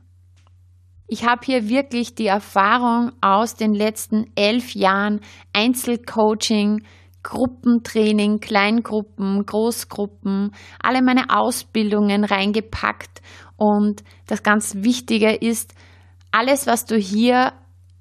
Ich 1.08 1.24
habe 1.24 1.46
hier 1.46 1.70
wirklich 1.70 2.15
die 2.15 2.25
Erfahrung 2.25 3.12
aus 3.22 3.53
den 3.53 3.75
letzten 3.75 4.32
elf 4.34 4.74
Jahren 4.74 5.22
Einzelcoaching, 5.53 6.84
Gruppentraining, 7.22 8.39
Kleingruppen, 8.39 9.46
Großgruppen, 9.46 10.50
alle 10.82 11.03
meine 11.03 11.29
Ausbildungen 11.29 12.24
reingepackt. 12.24 13.22
Und 13.55 14.03
das 14.25 14.41
ganz 14.41 14.77
Wichtige 14.77 15.32
ist, 15.32 15.75
alles, 16.32 16.65
was 16.65 16.86
du 16.86 16.98
hier 16.98 17.53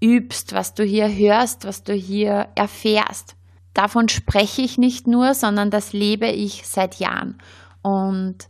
übst, 0.02 0.54
was 0.54 0.72
du 0.72 0.82
hier 0.82 1.14
hörst, 1.14 1.66
was 1.66 1.82
du 1.82 1.92
hier 1.92 2.48
erfährst, 2.54 3.36
davon 3.74 4.08
spreche 4.08 4.62
ich 4.62 4.78
nicht 4.78 5.06
nur, 5.06 5.34
sondern 5.34 5.70
das 5.70 5.92
lebe 5.92 6.28
ich 6.28 6.66
seit 6.66 6.96
Jahren. 6.96 7.38
Und 7.82 8.48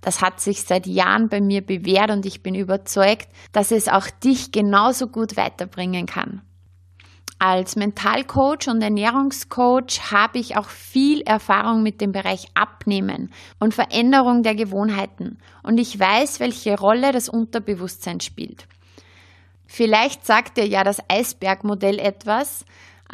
das 0.00 0.20
hat 0.20 0.40
sich 0.40 0.62
seit 0.62 0.86
Jahren 0.86 1.28
bei 1.28 1.40
mir 1.40 1.64
bewährt 1.64 2.10
und 2.10 2.26
ich 2.26 2.42
bin 2.42 2.54
überzeugt, 2.54 3.28
dass 3.52 3.70
es 3.70 3.88
auch 3.88 4.08
dich 4.10 4.50
genauso 4.50 5.06
gut 5.06 5.36
weiterbringen 5.36 6.06
kann. 6.06 6.42
Als 7.38 7.74
Mentalcoach 7.74 8.68
und 8.68 8.82
Ernährungscoach 8.82 10.12
habe 10.12 10.38
ich 10.38 10.56
auch 10.56 10.68
viel 10.68 11.22
Erfahrung 11.22 11.82
mit 11.82 12.00
dem 12.00 12.12
Bereich 12.12 12.46
Abnehmen 12.54 13.32
und 13.58 13.74
Veränderung 13.74 14.42
der 14.42 14.54
Gewohnheiten 14.54 15.38
und 15.62 15.78
ich 15.78 15.98
weiß, 15.98 16.38
welche 16.38 16.78
Rolle 16.78 17.10
das 17.10 17.28
Unterbewusstsein 17.28 18.20
spielt. 18.20 18.66
Vielleicht 19.66 20.26
sagt 20.26 20.56
dir 20.56 20.66
ja 20.66 20.84
das 20.84 20.98
Eisbergmodell 21.08 21.98
etwas. 21.98 22.64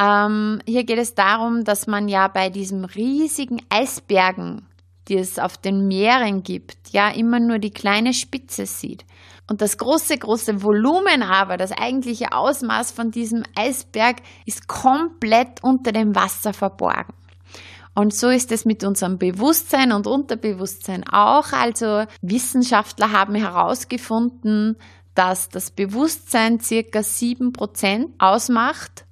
Ähm, 0.01 0.61
hier 0.67 0.85
geht 0.85 0.99
es 0.99 1.15
darum, 1.15 1.65
dass 1.65 1.87
man 1.87 2.09
ja 2.09 2.29
bei 2.29 2.51
diesem 2.51 2.85
riesigen 2.85 3.61
Eisbergen 3.69 4.69
die 5.09 5.17
es 5.17 5.39
auf 5.39 5.57
den 5.57 5.87
Meeren 5.87 6.43
gibt, 6.43 6.91
ja 6.91 7.11
immer 7.11 7.41
nur 7.41 7.59
die 7.59 7.71
kleine 7.71 8.13
Spitze 8.13 8.67
sieht. 8.67 9.05
Und 9.49 9.63
das 9.63 9.79
große, 9.79 10.19
große 10.19 10.63
Volumen 10.63 11.23
aber, 11.23 11.57
das 11.57 11.73
eigentliche 11.73 12.33
Ausmaß 12.33 12.93
von 12.93 13.11
diesem 13.11 13.45
Eisberg 13.57 14.17
ist 14.45 14.69
komplett 14.69 15.63
unter 15.63 15.93
dem 15.93 16.15
Wasser 16.15 16.53
verborgen. 16.53 17.15
Und 17.95 18.15
so 18.15 18.29
ist 18.29 18.53
es 18.53 18.65
mit 18.65 18.85
unserem 18.85 19.19
Bewusstsein 19.19 19.91
und 19.93 20.07
Unterbewusstsein 20.07 21.05
auch. 21.09 21.53
Also 21.53 22.05
Wissenschaftler 22.21 23.11
haben 23.11 23.35
herausgefunden, 23.35 24.77
dass 25.15 25.49
das 25.49 25.71
Bewusstsein 25.73 26.61
circa 26.61 27.03
sieben 27.03 27.53
Prozent 27.53 28.11
ausmacht, 28.19 29.05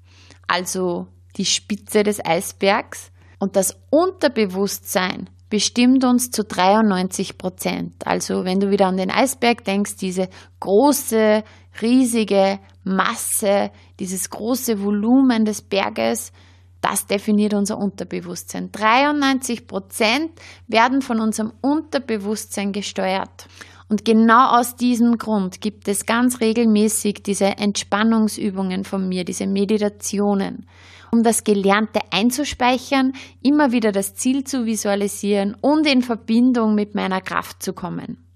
also 0.46 1.08
die 1.36 1.44
Spitze 1.44 2.02
des 2.02 2.24
Eisbergs. 2.24 3.10
Und 3.38 3.56
das 3.56 3.76
Unterbewusstsein 3.90 5.28
bestimmt 5.50 6.04
uns 6.04 6.30
zu 6.30 6.44
93 6.44 7.38
Prozent. 7.38 7.94
Also 8.06 8.44
wenn 8.44 8.60
du 8.60 8.70
wieder 8.70 8.86
an 8.86 8.96
den 8.96 9.10
Eisberg 9.10 9.64
denkst, 9.64 9.96
diese 9.96 10.28
große, 10.60 11.44
riesige 11.82 12.58
Masse, 12.84 13.70
dieses 14.00 14.30
große 14.30 14.82
Volumen 14.82 15.44
des 15.44 15.62
Berges, 15.62 16.32
Das 16.80 17.06
definiert 17.06 17.52
unser 17.52 17.78
Unterbewusstsein. 17.78 18.70
93 18.70 19.66
Prozent 19.66 20.30
werden 20.68 21.02
von 21.02 21.20
unserem 21.20 21.52
Unterbewusstsein 21.60 22.72
gesteuert. 22.72 23.48
Und 23.88 24.04
genau 24.04 24.58
aus 24.58 24.74
diesem 24.74 25.16
Grund 25.16 25.60
gibt 25.60 25.86
es 25.86 26.06
ganz 26.06 26.40
regelmäßig 26.40 27.22
diese 27.22 27.58
Entspannungsübungen 27.58 28.84
von 28.84 29.08
mir, 29.08 29.24
diese 29.24 29.46
Meditationen, 29.46 30.66
um 31.12 31.22
das 31.22 31.44
Gelernte 31.44 32.00
einzuspeichern, 32.10 33.12
immer 33.42 33.70
wieder 33.70 33.92
das 33.92 34.16
Ziel 34.16 34.42
zu 34.42 34.66
visualisieren 34.66 35.56
und 35.60 35.86
in 35.86 36.02
Verbindung 36.02 36.74
mit 36.74 36.96
meiner 36.96 37.20
Kraft 37.20 37.62
zu 37.62 37.72
kommen. 37.72 38.26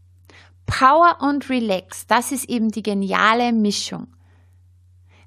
Power 0.66 1.16
und 1.20 1.50
Relax, 1.50 2.06
das 2.06 2.30
ist 2.30 2.48
eben 2.48 2.70
die 2.70 2.84
geniale 2.84 3.52
Mischung. 3.52 4.06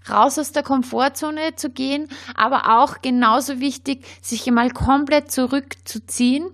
Raus 0.10 0.40
aus 0.40 0.52
der 0.52 0.64
Komfortzone 0.64 1.56
zu 1.56 1.70
gehen, 1.70 2.08
aber 2.36 2.80
auch 2.80 3.02
genauso 3.02 3.60
wichtig, 3.60 4.06
sich 4.22 4.48
einmal 4.48 4.70
komplett 4.70 5.32
zurückzuziehen 5.32 6.50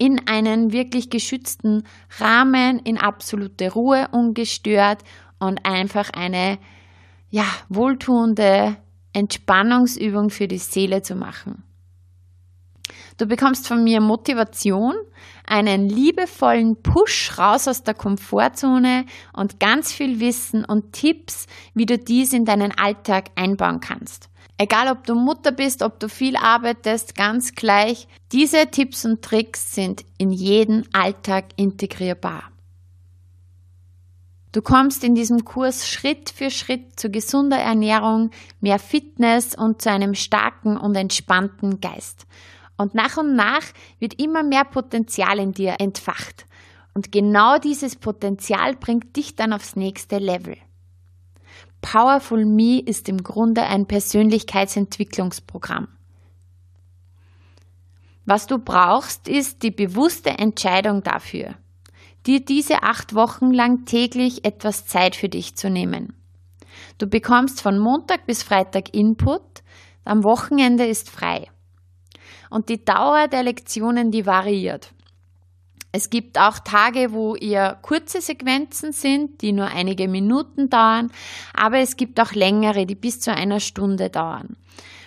in 0.00 0.26
einen 0.26 0.72
wirklich 0.72 1.10
geschützten 1.10 1.82
Rahmen, 2.18 2.78
in 2.78 2.96
absolute 2.96 3.70
Ruhe, 3.70 4.08
ungestört 4.12 5.02
und 5.38 5.66
einfach 5.66 6.08
eine, 6.14 6.58
ja, 7.28 7.44
wohltuende 7.68 8.78
Entspannungsübung 9.12 10.30
für 10.30 10.48
die 10.48 10.56
Seele 10.56 11.02
zu 11.02 11.16
machen. 11.16 11.64
Du 13.18 13.26
bekommst 13.26 13.68
von 13.68 13.84
mir 13.84 14.00
Motivation, 14.00 14.94
einen 15.46 15.90
liebevollen 15.90 16.80
Push 16.82 17.38
raus 17.38 17.68
aus 17.68 17.82
der 17.82 17.92
Komfortzone 17.92 19.04
und 19.34 19.60
ganz 19.60 19.92
viel 19.92 20.18
Wissen 20.18 20.64
und 20.64 20.94
Tipps, 20.94 21.46
wie 21.74 21.84
du 21.84 21.98
dies 21.98 22.32
in 22.32 22.46
deinen 22.46 22.72
Alltag 22.72 23.26
einbauen 23.34 23.80
kannst. 23.80 24.29
Egal 24.62 24.88
ob 24.88 25.06
du 25.06 25.14
Mutter 25.14 25.52
bist, 25.52 25.80
ob 25.82 25.98
du 26.00 26.10
viel 26.10 26.36
arbeitest, 26.36 27.14
ganz 27.14 27.54
gleich, 27.54 28.06
diese 28.30 28.66
Tipps 28.66 29.06
und 29.06 29.22
Tricks 29.22 29.74
sind 29.74 30.04
in 30.18 30.32
jeden 30.32 30.86
Alltag 30.92 31.46
integrierbar. 31.56 32.42
Du 34.52 34.60
kommst 34.60 35.02
in 35.02 35.14
diesem 35.14 35.46
Kurs 35.46 35.88
Schritt 35.88 36.28
für 36.28 36.50
Schritt 36.50 37.00
zu 37.00 37.08
gesunder 37.08 37.56
Ernährung, 37.56 38.32
mehr 38.60 38.78
Fitness 38.78 39.54
und 39.54 39.80
zu 39.80 39.90
einem 39.90 40.14
starken 40.14 40.76
und 40.76 40.94
entspannten 40.94 41.80
Geist. 41.80 42.26
Und 42.76 42.94
nach 42.94 43.16
und 43.16 43.34
nach 43.34 43.64
wird 43.98 44.20
immer 44.20 44.42
mehr 44.42 44.64
Potenzial 44.64 45.38
in 45.38 45.52
dir 45.52 45.76
entfacht. 45.78 46.44
Und 46.92 47.12
genau 47.12 47.56
dieses 47.56 47.96
Potenzial 47.96 48.76
bringt 48.76 49.16
dich 49.16 49.36
dann 49.36 49.54
aufs 49.54 49.74
nächste 49.74 50.18
Level. 50.18 50.58
Powerful 51.80 52.44
Me 52.44 52.80
ist 52.80 53.08
im 53.08 53.22
Grunde 53.22 53.62
ein 53.62 53.86
Persönlichkeitsentwicklungsprogramm. 53.86 55.88
Was 58.26 58.46
du 58.46 58.58
brauchst, 58.58 59.28
ist 59.28 59.62
die 59.62 59.70
bewusste 59.70 60.30
Entscheidung 60.30 61.02
dafür, 61.02 61.54
dir 62.26 62.44
diese 62.44 62.82
acht 62.82 63.14
Wochen 63.14 63.50
lang 63.50 63.86
täglich 63.86 64.44
etwas 64.44 64.86
Zeit 64.86 65.16
für 65.16 65.28
dich 65.28 65.56
zu 65.56 65.70
nehmen. 65.70 66.14
Du 66.98 67.06
bekommst 67.06 67.62
von 67.62 67.78
Montag 67.78 68.26
bis 68.26 68.42
Freitag 68.42 68.94
Input, 68.94 69.62
am 70.04 70.22
Wochenende 70.22 70.86
ist 70.86 71.10
frei. 71.10 71.48
Und 72.50 72.68
die 72.68 72.84
Dauer 72.84 73.28
der 73.28 73.42
Lektionen, 73.42 74.10
die 74.10 74.26
variiert. 74.26 74.92
Es 75.92 76.08
gibt 76.08 76.38
auch 76.38 76.60
Tage, 76.60 77.12
wo 77.12 77.34
eher 77.34 77.76
kurze 77.82 78.20
Sequenzen 78.20 78.92
sind, 78.92 79.42
die 79.42 79.52
nur 79.52 79.66
einige 79.66 80.06
Minuten 80.06 80.70
dauern, 80.70 81.10
aber 81.52 81.78
es 81.78 81.96
gibt 81.96 82.20
auch 82.20 82.32
längere, 82.32 82.86
die 82.86 82.94
bis 82.94 83.18
zu 83.20 83.34
einer 83.34 83.58
Stunde 83.58 84.08
dauern. 84.08 84.56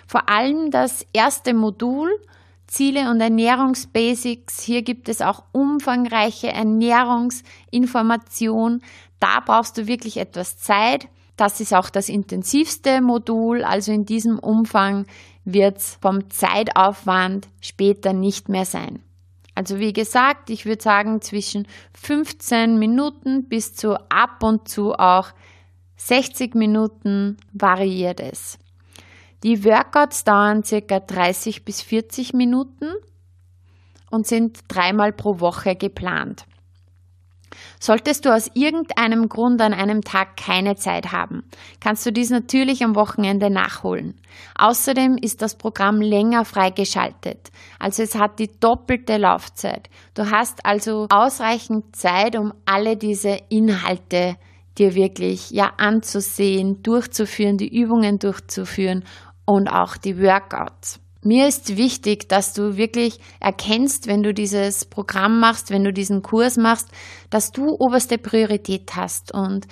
Vor 0.06 0.28
allem 0.28 0.70
das 0.70 1.06
erste 1.14 1.54
Modul, 1.54 2.10
Ziele 2.66 3.10
und 3.10 3.20
Ernährungsbasics, 3.20 4.60
hier 4.60 4.82
gibt 4.82 5.08
es 5.08 5.22
auch 5.22 5.44
umfangreiche 5.52 6.48
Ernährungsinformation. 6.48 8.82
Da 9.20 9.40
brauchst 9.40 9.78
du 9.78 9.86
wirklich 9.86 10.18
etwas 10.18 10.58
Zeit. 10.58 11.08
Das 11.36 11.60
ist 11.60 11.72
auch 11.72 11.88
das 11.90 12.08
intensivste 12.08 13.00
Modul, 13.00 13.64
also 13.64 13.90
in 13.90 14.04
diesem 14.04 14.38
Umfang 14.38 15.06
wird 15.44 15.78
es 15.78 15.98
vom 16.00 16.30
Zeitaufwand 16.30 17.48
später 17.60 18.12
nicht 18.12 18.48
mehr 18.48 18.64
sein. 18.64 19.02
Also 19.54 19.78
wie 19.78 19.92
gesagt, 19.92 20.50
ich 20.50 20.66
würde 20.66 20.82
sagen 20.82 21.20
zwischen 21.22 21.66
15 21.94 22.78
Minuten 22.78 23.48
bis 23.48 23.74
zu 23.74 23.94
ab 24.10 24.42
und 24.42 24.68
zu 24.68 24.94
auch 24.94 25.28
60 25.96 26.54
Minuten 26.54 27.36
variiert 27.52 28.20
es. 28.20 28.58
Die 29.44 29.64
Workouts 29.64 30.24
dauern 30.24 30.64
circa 30.64 31.00
30 31.00 31.64
bis 31.64 31.82
40 31.82 32.32
Minuten 32.32 32.92
und 34.10 34.26
sind 34.26 34.60
dreimal 34.68 35.12
pro 35.12 35.38
Woche 35.40 35.76
geplant. 35.76 36.46
Solltest 37.80 38.24
du 38.24 38.34
aus 38.34 38.50
irgendeinem 38.54 39.28
Grund 39.28 39.60
an 39.60 39.74
einem 39.74 40.02
Tag 40.02 40.36
keine 40.36 40.76
Zeit 40.76 41.12
haben, 41.12 41.44
kannst 41.80 42.04
du 42.06 42.12
dies 42.12 42.30
natürlich 42.30 42.82
am 42.84 42.94
Wochenende 42.94 43.50
nachholen. 43.50 44.14
Außerdem 44.56 45.16
ist 45.20 45.42
das 45.42 45.56
Programm 45.56 46.00
länger 46.00 46.44
freigeschaltet, 46.44 47.50
also 47.78 48.02
es 48.02 48.14
hat 48.14 48.38
die 48.38 48.50
doppelte 48.60 49.16
Laufzeit. 49.16 49.88
Du 50.14 50.30
hast 50.30 50.64
also 50.64 51.06
ausreichend 51.10 51.94
Zeit, 51.94 52.36
um 52.36 52.52
alle 52.64 52.96
diese 52.96 53.38
Inhalte 53.48 54.36
dir 54.78 54.94
wirklich 54.94 55.50
ja 55.50 55.72
anzusehen, 55.76 56.82
durchzuführen, 56.82 57.56
die 57.56 57.68
Übungen 57.68 58.18
durchzuführen 58.18 59.04
und 59.46 59.68
auch 59.68 59.96
die 59.96 60.18
Workouts. 60.18 61.03
Mir 61.24 61.48
ist 61.48 61.78
wichtig, 61.78 62.28
dass 62.28 62.52
du 62.52 62.76
wirklich 62.76 63.18
erkennst, 63.40 64.06
wenn 64.06 64.22
du 64.22 64.34
dieses 64.34 64.84
Programm 64.84 65.40
machst, 65.40 65.70
wenn 65.70 65.82
du 65.82 65.90
diesen 65.90 66.20
Kurs 66.20 66.58
machst, 66.58 66.88
dass 67.30 67.50
du 67.50 67.74
oberste 67.78 68.18
Priorität 68.18 68.94
hast. 68.94 69.32
Und 69.32 69.66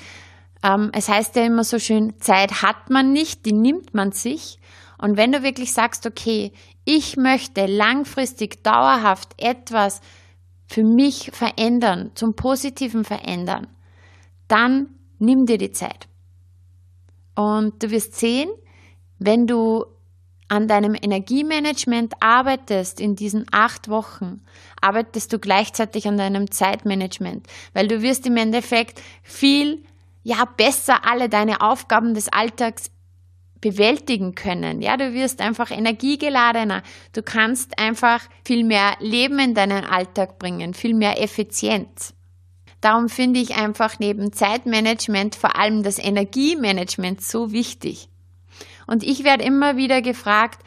ähm, 0.63 0.91
es 0.95 1.11
heißt 1.11 1.37
ja 1.37 1.45
immer 1.45 1.63
so 1.63 1.79
schön, 1.79 2.15
Zeit 2.21 2.63
hat 2.63 2.89
man 2.89 3.13
nicht, 3.13 3.45
die 3.45 3.53
nimmt 3.53 3.93
man 3.93 4.13
sich. 4.13 4.59
Und 4.97 5.19
wenn 5.19 5.31
du 5.31 5.43
wirklich 5.43 5.75
sagst, 5.75 6.07
okay, 6.07 6.53
ich 6.87 7.19
möchte 7.19 7.67
langfristig 7.67 8.65
dauerhaft 8.65 9.35
etwas 9.37 10.01
für 10.67 10.85
mich 10.85 11.33
verändern, 11.35 12.13
zum 12.15 12.35
Positiven 12.35 13.05
verändern, 13.05 13.67
dann 14.49 14.89
nimm 15.19 15.45
dir 15.45 15.59
die 15.59 15.73
Zeit. 15.73 16.09
Und 17.35 17.83
du 17.83 17.91
wirst 17.91 18.15
sehen, 18.15 18.49
wenn 19.19 19.47
du 19.47 19.85
an 20.53 20.69
deinem 20.69 20.95
Energiemanagement 20.95 22.13
arbeitest 22.21 23.01
in 23.01 23.17
diesen 23.17 23.47
acht 23.53 23.89
Wochen, 23.89 24.43
arbeitest 24.83 25.33
du 25.33 25.39
gleichzeitig 25.39 26.07
an 26.07 26.19
deinem 26.19 26.51
Zeitmanagement, 26.51 27.47
weil 27.73 27.89
du 27.89 28.03
wirst 28.03 28.27
im 28.27 28.37
Endeffekt 28.37 29.01
viel 29.23 29.83
ja 30.23 30.45
besser 30.45 31.07
alle 31.07 31.31
deine 31.31 31.63
Aufgaben 31.63 32.13
des 32.13 32.29
Alltags 32.29 32.91
bewältigen 33.63 34.35
können. 34.35 34.83
Ja, 34.83 34.99
du 34.99 35.15
wirst 35.15 35.41
einfach 35.41 35.71
energiegeladener. 35.71 36.83
Du 37.15 37.23
kannst 37.23 37.79
einfach 37.79 38.21
viel 38.45 38.63
mehr 38.63 38.97
Leben 39.01 39.39
in 39.39 39.55
deinen 39.55 39.87
Alltag 39.87 40.39
bringen, 40.39 40.75
viel 40.75 40.93
mehr 40.93 41.23
Effizienz. 41.23 42.13
Darum 42.83 43.09
finde 43.09 43.41
ich 43.41 43.57
einfach 43.57 43.99
neben 43.99 44.35
Zeitmanagement 44.35 45.35
vor 45.35 45.57
allem 45.57 45.83
das 45.83 45.99
Energiemanagement 45.99 47.23
so 47.23 47.53
wichtig. 47.53 48.11
Und 48.93 49.03
ich 49.05 49.25
werde 49.25 49.43
immer 49.43 49.79
wieder 49.79 50.03
gefragt, 50.03 50.63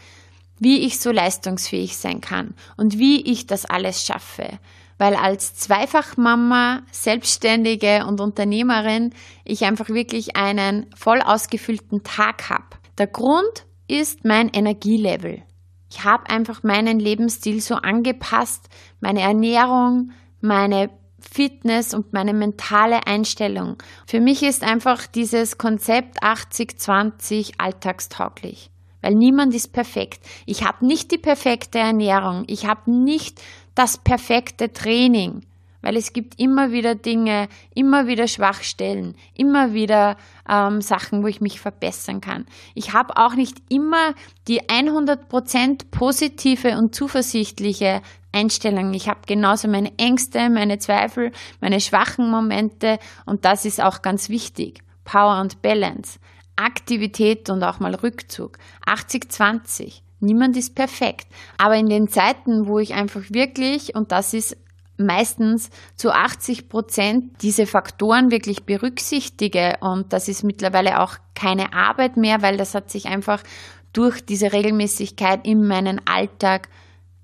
wie 0.58 0.80
ich 0.80 1.00
so 1.00 1.12
leistungsfähig 1.12 1.96
sein 1.96 2.22
kann 2.22 2.56
und 2.76 2.98
wie 2.98 3.22
ich 3.22 3.46
das 3.46 3.66
alles 3.66 4.04
schaffe. 4.04 4.58
Weil 4.98 5.14
als 5.14 5.54
Zweifachmama, 5.54 6.82
Selbstständige 6.92 8.04
und 8.08 8.20
Unternehmerin 8.20 9.14
ich 9.44 9.64
einfach 9.64 9.90
wirklich 9.90 10.36
einen 10.36 10.88
voll 10.96 11.22
ausgefüllten 11.22 12.02
Tag 12.02 12.50
habe. 12.50 12.66
Der 12.98 13.06
Grund 13.06 13.68
ist 13.88 14.26
mein 14.26 14.50
Energielevel. 14.50 15.44
Ich 15.92 16.04
habe 16.04 16.28
einfach 16.28 16.64
meinen 16.64 17.00
Lebensstil 17.00 17.62
so 17.62 17.76
angepasst, 17.76 18.70
meine 19.02 19.22
Ernährung, 19.22 20.14
meine 20.42 20.90
Fitness 21.30 21.94
und 21.94 22.14
meine 22.14 22.34
mentale 22.34 23.08
Einstellung. 23.08 23.78
Für 24.08 24.20
mich 24.20 24.44
ist 24.44 24.64
einfach 24.64 25.08
dieses 25.08 25.58
Konzept 25.58 26.22
80-20 26.24 27.54
alltagstauglich, 27.58 28.70
weil 29.02 29.16
niemand 29.16 29.54
ist 29.54 29.74
perfekt. 29.74 30.22
Ich 30.46 30.64
habe 30.64 30.86
nicht 30.86 31.12
die 31.12 31.18
perfekte 31.18 31.80
Ernährung, 31.80 32.44
ich 32.48 32.66
habe 32.66 32.92
nicht 32.92 33.42
das 33.76 33.98
perfekte 33.98 34.72
Training, 34.72 35.42
weil 35.86 35.98
es 35.98 36.14
gibt 36.14 36.40
immer 36.40 36.72
wieder 36.72 36.96
Dinge, 36.96 37.48
immer 37.76 38.08
wieder 38.08 38.28
Schwachstellen, 38.28 39.16
immer 39.36 39.74
wieder 39.74 40.18
ähm, 40.50 40.82
Sachen, 40.82 41.22
wo 41.22 41.28
ich 41.28 41.42
mich 41.42 41.60
verbessern 41.60 42.22
kann. 42.22 42.48
Ich 42.74 42.94
habe 42.94 43.18
auch 43.18 43.36
nicht 43.36 43.58
immer 43.70 44.16
die 44.48 44.64
100% 44.64 45.92
positive 45.92 46.78
und 46.78 46.96
zuversichtliche 46.96 48.02
Einstellung. 48.36 48.94
Ich 48.94 49.08
habe 49.08 49.22
genauso 49.26 49.68
meine 49.68 49.98
Ängste, 49.98 50.50
meine 50.50 50.78
Zweifel, 50.78 51.32
meine 51.62 51.80
schwachen 51.80 52.30
Momente 52.30 53.00
und 53.26 53.46
das 53.46 53.66
ist 53.66 53.82
auch 53.82 54.02
ganz 54.02 54.30
wichtig. 54.30 54.82
Power 55.06 55.40
und 55.40 55.62
Balance. 55.62 56.20
Aktivität 56.58 57.50
und 57.50 57.64
auch 57.64 57.80
mal 57.80 57.96
Rückzug. 57.96 58.58
80-20. 58.86 60.02
Niemand 60.20 60.58
ist 60.58 60.76
perfekt. 60.76 61.28
Aber 61.58 61.76
in 61.76 61.90
den 61.90 62.08
Zeiten, 62.08 62.68
wo 62.68 62.80
ich 62.80 62.94
einfach 62.94 63.22
wirklich, 63.30 63.96
und 63.96 64.12
das 64.12 64.34
ist 64.34 64.58
meistens 64.98 65.70
zu 65.96 66.12
80 66.12 66.70
Prozent 66.70 67.42
diese 67.42 67.66
Faktoren 67.66 68.32
wirklich 68.32 68.64
berücksichtige 68.64 69.78
und 69.82 70.14
das 70.14 70.28
ist 70.28 70.44
mittlerweile 70.44 71.02
auch 71.02 71.16
keine 71.34 71.74
Arbeit 71.74 72.16
mehr, 72.16 72.42
weil 72.42 72.58
das 72.58 72.76
hat 72.76 72.90
sich 72.90 73.08
einfach 73.08 73.44
durch 73.92 74.26
diese 74.26 74.54
Regelmäßigkeit 74.54 75.46
in 75.46 75.68
meinen 75.68 76.02
Alltag 76.06 76.70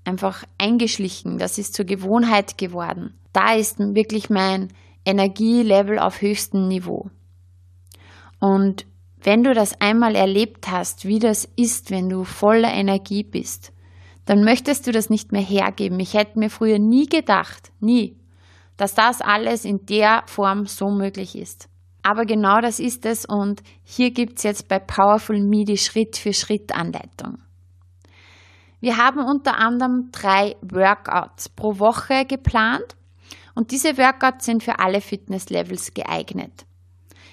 einfach 0.04 0.44
eingeschlichen. 0.58 1.38
Das 1.38 1.58
ist 1.58 1.74
zur 1.74 1.84
Gewohnheit 1.84 2.58
geworden. 2.58 3.14
Da 3.32 3.54
ist 3.54 3.78
wirklich 3.78 4.30
mein 4.30 4.68
Energielevel 5.04 5.98
auf 5.98 6.20
höchstem 6.20 6.68
Niveau. 6.68 7.10
Und 8.40 8.86
wenn 9.22 9.44
du 9.44 9.54
das 9.54 9.80
einmal 9.80 10.16
erlebt 10.16 10.70
hast, 10.70 11.06
wie 11.06 11.18
das 11.18 11.48
ist, 11.56 11.90
wenn 11.90 12.08
du 12.08 12.24
voller 12.24 12.72
Energie 12.72 13.22
bist, 13.22 13.72
dann 14.24 14.44
möchtest 14.44 14.86
du 14.86 14.92
das 14.92 15.10
nicht 15.10 15.32
mehr 15.32 15.42
hergeben. 15.42 15.98
Ich 16.00 16.14
hätte 16.14 16.38
mir 16.38 16.50
früher 16.50 16.78
nie 16.78 17.06
gedacht, 17.06 17.72
nie, 17.80 18.16
dass 18.76 18.94
das 18.94 19.20
alles 19.20 19.64
in 19.64 19.86
der 19.86 20.24
Form 20.26 20.66
so 20.66 20.90
möglich 20.90 21.36
ist. 21.36 21.68
Aber 22.02 22.24
genau 22.24 22.60
das 22.60 22.80
ist 22.80 23.06
es 23.06 23.24
und 23.24 23.62
hier 23.84 24.10
gibt 24.10 24.38
es 24.38 24.42
jetzt 24.42 24.68
bei 24.68 24.80
Powerful 24.80 25.40
Me 25.40 25.64
die 25.64 25.78
Schritt-für-Schritt-Anleitung. 25.78 27.38
Wir 28.82 28.96
haben 28.96 29.20
unter 29.20 29.58
anderem 29.58 30.08
drei 30.10 30.56
Workouts 30.60 31.48
pro 31.50 31.78
Woche 31.78 32.24
geplant 32.26 32.96
und 33.54 33.70
diese 33.70 33.96
Workouts 33.96 34.44
sind 34.44 34.64
für 34.64 34.80
alle 34.80 35.00
Fitnesslevels 35.00 35.94
geeignet. 35.94 36.66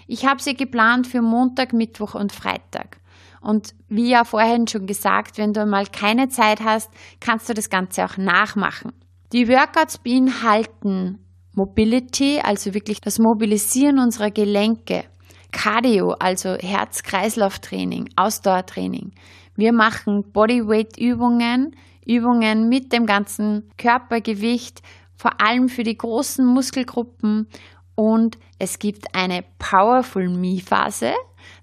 Ich 0.06 0.28
habe 0.28 0.44
sie 0.44 0.54
geplant 0.54 1.08
für 1.08 1.24
Montag, 1.24 1.74
Mittwoch 1.74 2.14
und 2.14 2.32
Freitag. 2.32 2.98
Und 3.42 3.74
wie 3.88 4.12
ja 4.12 4.26
vorhin 4.26 4.68
schon 4.68 4.86
gesagt, 4.86 5.40
wenn 5.40 5.54
du 5.54 5.66
mal 5.66 5.88
keine 5.88 6.30
Zeit 6.30 6.62
hast, 6.62 6.92
kannst 7.20 7.50
du 7.50 7.56
das 7.56 7.72
Ganze 7.72 8.06
auch 8.06 8.18
nachmachen. 8.18 8.92
Die 9.34 9.48
Workouts 9.48 9.98
beinhalten 9.98 11.18
Mobility, 11.56 12.42
also 12.44 12.76
wirklich 12.76 13.02
das 13.02 13.18
Mobilisieren 13.18 13.98
unserer 13.98 14.30
Gelenke, 14.30 15.06
Cardio, 15.52 16.12
also 16.12 16.58
Herz-Kreislauf-Training, 16.58 18.10
Ausdauertraining. 18.16 19.14
Wir 19.60 19.74
machen 19.74 20.32
Bodyweight-Übungen, 20.32 21.76
Übungen 22.06 22.70
mit 22.70 22.94
dem 22.94 23.06
ganzen 23.06 23.70
Körpergewicht, 23.78 24.82
vor 25.18 25.42
allem 25.42 25.68
für 25.68 25.84
die 25.84 25.98
großen 25.98 26.46
Muskelgruppen 26.46 27.50
und 27.94 28.38
es 28.58 28.80
gibt 28.80 29.14
eine 29.14 29.44
Powerful 29.58 30.30
Me 30.30 30.62
Phase, 30.62 31.12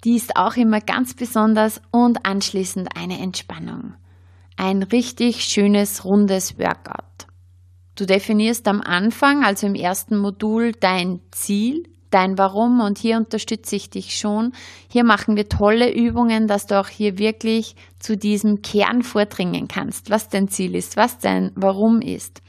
die 0.04 0.16
ist 0.16 0.36
auch 0.36 0.56
immer 0.56 0.80
ganz 0.80 1.14
besonders 1.14 1.80
und 1.90 2.26
anschließend 2.26 2.94
eine 2.94 3.18
Entspannung. 3.18 3.94
Ein 4.58 4.82
richtig 4.82 5.44
schönes, 5.44 6.04
rundes 6.04 6.58
Workout. 6.58 7.26
Du 7.94 8.04
definierst 8.04 8.68
am 8.68 8.82
Anfang, 8.82 9.42
also 9.42 9.66
im 9.66 9.74
ersten 9.74 10.18
Modul, 10.18 10.72
dein 10.72 11.20
Ziel, 11.30 11.88
dein 12.16 12.38
Warum 12.38 12.80
und 12.80 12.96
hier 12.96 13.18
unterstütze 13.18 13.76
ich 13.76 13.90
dich 13.90 14.16
schon. 14.16 14.52
Hier 14.88 15.04
machen 15.04 15.36
wir 15.36 15.50
tolle 15.50 15.92
Übungen, 15.92 16.46
dass 16.46 16.64
du 16.64 16.80
auch 16.80 16.88
hier 16.88 17.18
wirklich 17.18 17.76
zu 17.98 18.16
diesem 18.16 18.62
Kern 18.62 19.02
vordringen 19.02 19.68
kannst, 19.68 20.08
was 20.08 20.30
dein 20.30 20.48
Ziel 20.48 20.74
ist, 20.74 20.96
was 20.96 21.18
dein 21.18 21.52
Warum 21.56 22.00
ist. 22.00 22.40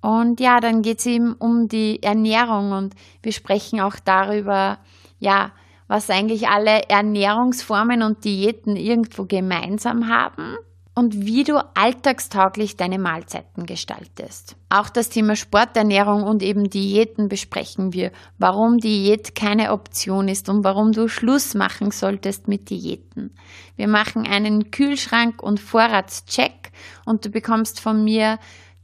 Und 0.00 0.38
ja, 0.38 0.60
dann 0.60 0.82
geht 0.82 1.00
es 1.00 1.06
eben 1.06 1.32
um 1.32 1.66
die 1.66 2.04
Ernährung 2.04 2.70
und 2.70 2.94
wir 3.20 3.32
sprechen 3.32 3.80
auch 3.80 3.96
darüber, 4.04 4.78
ja, 5.18 5.50
was 5.88 6.08
eigentlich 6.08 6.46
alle 6.46 6.88
Ernährungsformen 6.88 8.00
und 8.04 8.24
Diäten 8.24 8.76
irgendwo 8.76 9.24
gemeinsam 9.24 10.08
haben 10.08 10.54
und 10.94 11.26
wie 11.26 11.42
du 11.42 11.56
alltagstauglich 11.74 12.76
deine 12.76 12.98
Mahlzeiten 12.98 13.66
gestaltest. 13.66 14.56
Auch 14.68 14.88
das 14.88 15.08
Thema 15.08 15.34
Sporternährung 15.34 16.22
und 16.22 16.42
eben 16.42 16.70
Diäten 16.70 17.28
besprechen 17.28 17.92
wir, 17.92 18.12
warum 18.38 18.78
Diät 18.78 19.34
keine 19.34 19.72
Option 19.72 20.28
ist 20.28 20.48
und 20.48 20.62
warum 20.62 20.92
du 20.92 21.08
Schluss 21.08 21.54
machen 21.54 21.90
solltest 21.90 22.46
mit 22.46 22.70
Diäten. 22.70 23.34
Wir 23.76 23.88
machen 23.88 24.26
einen 24.26 24.70
Kühlschrank 24.70 25.42
und 25.42 25.58
Vorratscheck 25.58 26.70
und 27.04 27.24
du 27.24 27.30
bekommst 27.30 27.80
von 27.80 28.04
mir 28.04 28.38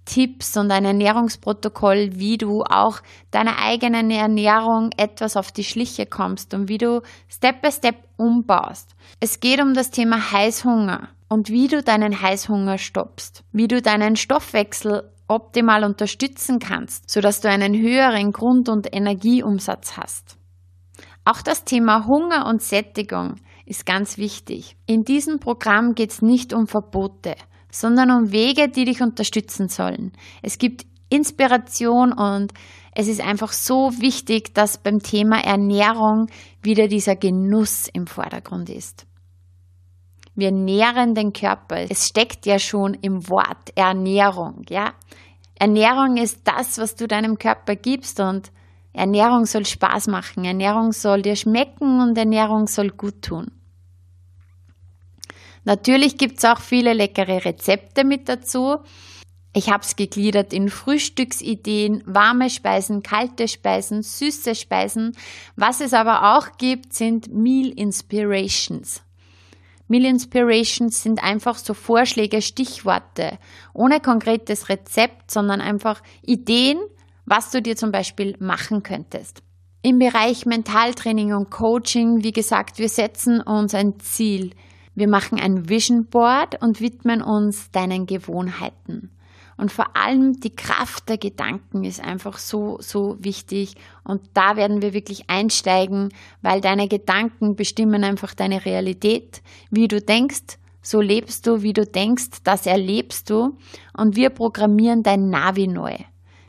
Tipps 0.04 0.56
und 0.56 0.72
ein 0.72 0.84
Ernährungsprotokoll, 0.84 2.10
wie 2.14 2.36
du 2.36 2.62
auch 2.62 3.00
deiner 3.30 3.58
eigenen 3.58 4.10
Ernährung 4.10 4.90
etwas 4.96 5.36
auf 5.36 5.52
die 5.52 5.62
Schliche 5.62 6.06
kommst 6.06 6.52
und 6.54 6.68
wie 6.68 6.78
du 6.78 7.02
Step 7.28 7.62
by 7.62 7.70
Step 7.70 7.96
umbaust. 8.16 8.96
Es 9.20 9.38
geht 9.38 9.60
um 9.60 9.74
das 9.74 9.90
Thema 9.90 10.32
Heißhunger 10.32 11.10
und 11.30 11.48
wie 11.48 11.68
du 11.68 11.82
deinen 11.82 12.20
Heißhunger 12.20 12.76
stoppst, 12.76 13.44
wie 13.52 13.68
du 13.68 13.80
deinen 13.80 14.16
Stoffwechsel 14.16 15.10
optimal 15.28 15.84
unterstützen 15.84 16.58
kannst, 16.58 17.08
sodass 17.08 17.40
du 17.40 17.48
einen 17.48 17.80
höheren 17.80 18.32
Grund- 18.32 18.68
und 18.68 18.92
Energieumsatz 18.92 19.96
hast. 19.96 20.36
Auch 21.24 21.40
das 21.40 21.64
Thema 21.64 22.06
Hunger 22.06 22.46
und 22.46 22.60
Sättigung 22.60 23.36
ist 23.64 23.86
ganz 23.86 24.18
wichtig. 24.18 24.76
In 24.86 25.04
diesem 25.04 25.38
Programm 25.38 25.94
geht 25.94 26.10
es 26.10 26.20
nicht 26.20 26.52
um 26.52 26.66
Verbote, 26.66 27.36
sondern 27.70 28.10
um 28.10 28.32
Wege, 28.32 28.68
die 28.68 28.84
dich 28.84 29.00
unterstützen 29.00 29.68
sollen. 29.68 30.12
Es 30.42 30.58
gibt 30.58 30.84
Inspiration 31.10 32.12
und 32.12 32.52
es 32.92 33.06
ist 33.06 33.20
einfach 33.20 33.52
so 33.52 33.92
wichtig, 34.00 34.52
dass 34.54 34.78
beim 34.78 34.98
Thema 34.98 35.38
Ernährung 35.44 36.26
wieder 36.60 36.88
dieser 36.88 37.14
Genuss 37.14 37.88
im 37.92 38.08
Vordergrund 38.08 38.68
ist. 38.68 39.06
Wir 40.34 40.52
nähren 40.52 41.14
den 41.14 41.32
Körper. 41.32 41.86
Es 41.90 42.08
steckt 42.08 42.46
ja 42.46 42.58
schon 42.58 42.94
im 42.94 43.28
Wort 43.28 43.70
Ernährung, 43.74 44.64
ja. 44.68 44.92
Ernährung 45.58 46.16
ist 46.16 46.40
das, 46.44 46.78
was 46.78 46.94
du 46.94 47.06
deinem 47.06 47.38
Körper 47.38 47.76
gibst 47.76 48.18
und 48.20 48.50
Ernährung 48.92 49.46
soll 49.46 49.66
Spaß 49.66 50.08
machen, 50.08 50.44
Ernährung 50.44 50.92
soll 50.92 51.22
dir 51.22 51.36
schmecken 51.36 52.00
und 52.00 52.16
Ernährung 52.16 52.66
soll 52.66 52.90
gut 52.90 53.22
tun. 53.22 53.52
Natürlich 55.64 56.16
gibt 56.16 56.38
es 56.38 56.44
auch 56.44 56.60
viele 56.60 56.94
leckere 56.94 57.44
Rezepte 57.44 58.04
mit 58.04 58.28
dazu. 58.28 58.78
Ich 59.52 59.68
habe 59.68 59.82
es 59.82 59.96
gegliedert 59.96 60.52
in 60.52 60.68
Frühstücksideen, 60.68 62.02
warme 62.06 62.50
Speisen, 62.50 63.02
kalte 63.02 63.48
Speisen, 63.48 64.02
süße 64.02 64.54
Speisen. 64.54 65.16
Was 65.56 65.80
es 65.80 65.92
aber 65.92 66.36
auch 66.36 66.56
gibt, 66.56 66.94
sind 66.94 67.32
Meal 67.32 67.68
Inspirations. 67.68 69.02
Meal 69.90 70.04
Inspirations 70.04 71.02
sind 71.02 71.20
einfach 71.20 71.58
so 71.58 71.74
Vorschläge, 71.74 72.42
Stichworte, 72.42 73.38
ohne 73.74 73.98
konkretes 73.98 74.68
Rezept, 74.68 75.32
sondern 75.32 75.60
einfach 75.60 76.00
Ideen, 76.22 76.78
was 77.26 77.50
du 77.50 77.60
dir 77.60 77.74
zum 77.74 77.90
Beispiel 77.90 78.36
machen 78.38 78.84
könntest. 78.84 79.42
Im 79.82 79.98
Bereich 79.98 80.46
Mentaltraining 80.46 81.34
und 81.34 81.50
Coaching, 81.50 82.22
wie 82.22 82.30
gesagt, 82.30 82.78
wir 82.78 82.88
setzen 82.88 83.40
uns 83.40 83.74
ein 83.74 83.98
Ziel. 83.98 84.52
Wir 84.94 85.08
machen 85.08 85.40
ein 85.40 85.68
Vision 85.68 86.06
Board 86.06 86.62
und 86.62 86.80
widmen 86.80 87.20
uns 87.20 87.72
deinen 87.72 88.06
Gewohnheiten. 88.06 89.10
Und 89.60 89.70
vor 89.70 89.94
allem 89.94 90.40
die 90.40 90.56
Kraft 90.56 91.10
der 91.10 91.18
Gedanken 91.18 91.84
ist 91.84 92.02
einfach 92.02 92.38
so, 92.38 92.78
so 92.80 93.18
wichtig. 93.20 93.74
Und 94.04 94.22
da 94.32 94.56
werden 94.56 94.80
wir 94.80 94.94
wirklich 94.94 95.28
einsteigen, 95.28 96.14
weil 96.40 96.62
deine 96.62 96.88
Gedanken 96.88 97.56
bestimmen 97.56 98.02
einfach 98.02 98.32
deine 98.32 98.64
Realität. 98.64 99.42
Wie 99.70 99.86
du 99.86 100.00
denkst, 100.00 100.56
so 100.80 101.02
lebst 101.02 101.46
du, 101.46 101.60
wie 101.60 101.74
du 101.74 101.84
denkst, 101.84 102.38
das 102.42 102.64
erlebst 102.64 103.28
du. 103.28 103.58
Und 103.94 104.16
wir 104.16 104.30
programmieren 104.30 105.02
dein 105.02 105.28
Navi 105.28 105.66
neu. 105.66 105.94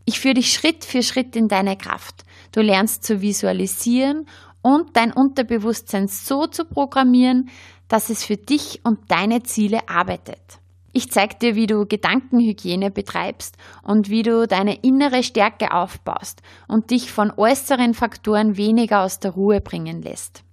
Ich 0.05 0.21
führe 0.21 0.35
dich 0.35 0.53
Schritt 0.53 0.85
für 0.85 1.03
Schritt 1.03 1.35
in 1.35 1.49
deine 1.49 1.75
Kraft. 1.75 2.23
Du 2.53 2.61
lernst 2.61 3.03
zu 3.03 3.19
visualisieren 3.19 4.25
und 4.61 4.95
dein 4.95 5.11
Unterbewusstsein 5.11 6.07
so 6.07 6.47
zu 6.47 6.63
programmieren, 6.63 7.49
dass 7.89 8.09
es 8.09 8.23
für 8.23 8.37
dich 8.37 8.79
und 8.85 9.11
deine 9.11 9.43
Ziele 9.43 9.89
arbeitet. 9.89 10.60
Ich 10.93 11.09
zeige 11.09 11.35
dir, 11.35 11.55
wie 11.55 11.67
du 11.67 11.85
Gedankenhygiene 11.85 12.91
betreibst 12.91 13.57
und 13.83 14.09
wie 14.09 14.23
du 14.23 14.45
deine 14.45 14.75
innere 14.83 15.23
Stärke 15.23 15.71
aufbaust 15.71 16.41
und 16.67 16.91
dich 16.91 17.11
von 17.11 17.31
äußeren 17.31 17.93
Faktoren 17.93 18.57
weniger 18.57 19.03
aus 19.03 19.19
der 19.19 19.31
Ruhe 19.31 19.61
bringen 19.61 20.01
lässt. 20.01 20.43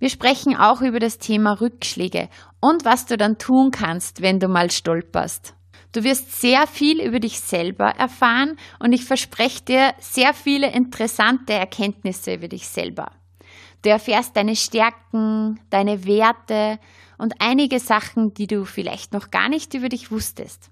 Wir 0.00 0.08
sprechen 0.08 0.56
auch 0.56 0.80
über 0.82 0.98
das 0.98 1.18
Thema 1.18 1.60
Rückschläge 1.60 2.28
und 2.60 2.84
was 2.84 3.06
du 3.06 3.16
dann 3.16 3.38
tun 3.38 3.70
kannst, 3.70 4.20
wenn 4.20 4.40
du 4.40 4.48
mal 4.48 4.70
stolperst. 4.70 5.54
Du 5.92 6.02
wirst 6.02 6.40
sehr 6.40 6.66
viel 6.66 7.00
über 7.00 7.20
dich 7.20 7.38
selber 7.38 7.86
erfahren 7.86 8.56
und 8.80 8.92
ich 8.92 9.04
verspreche 9.04 9.62
dir 9.62 9.94
sehr 10.00 10.34
viele 10.34 10.72
interessante 10.72 11.52
Erkenntnisse 11.52 12.34
über 12.34 12.48
dich 12.48 12.66
selber. 12.66 13.12
Du 13.82 13.90
erfährst 13.90 14.36
deine 14.36 14.56
Stärken, 14.56 15.60
deine 15.70 16.04
Werte 16.04 16.80
und 17.18 17.34
einige 17.38 17.80
Sachen, 17.80 18.34
die 18.34 18.46
du 18.46 18.64
vielleicht 18.64 19.12
noch 19.12 19.30
gar 19.30 19.48
nicht 19.48 19.74
über 19.74 19.88
dich 19.88 20.10
wusstest. 20.10 20.70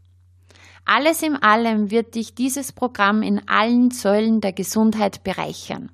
Alles 0.85 1.23
in 1.23 1.37
allem 1.37 1.91
wird 1.91 2.15
dich 2.15 2.35
dieses 2.35 2.73
Programm 2.73 3.23
in 3.23 3.47
allen 3.49 3.91
Säulen 3.91 4.41
der 4.41 4.53
Gesundheit 4.53 5.23
bereichern. 5.23 5.91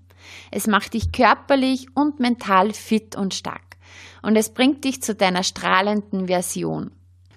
Es 0.51 0.67
macht 0.67 0.95
dich 0.95 1.13
körperlich 1.13 1.87
und 1.95 2.21
mental 2.21 2.73
fit 2.73 3.17
und 3.17 3.35
stark 3.35 3.77
und 4.23 4.37
es 4.37 4.53
bringt 4.53 4.85
dich 4.85 5.03
zu 5.03 5.15
deiner 5.15 5.43
strahlenden 5.43 6.27
Version. 6.27 6.91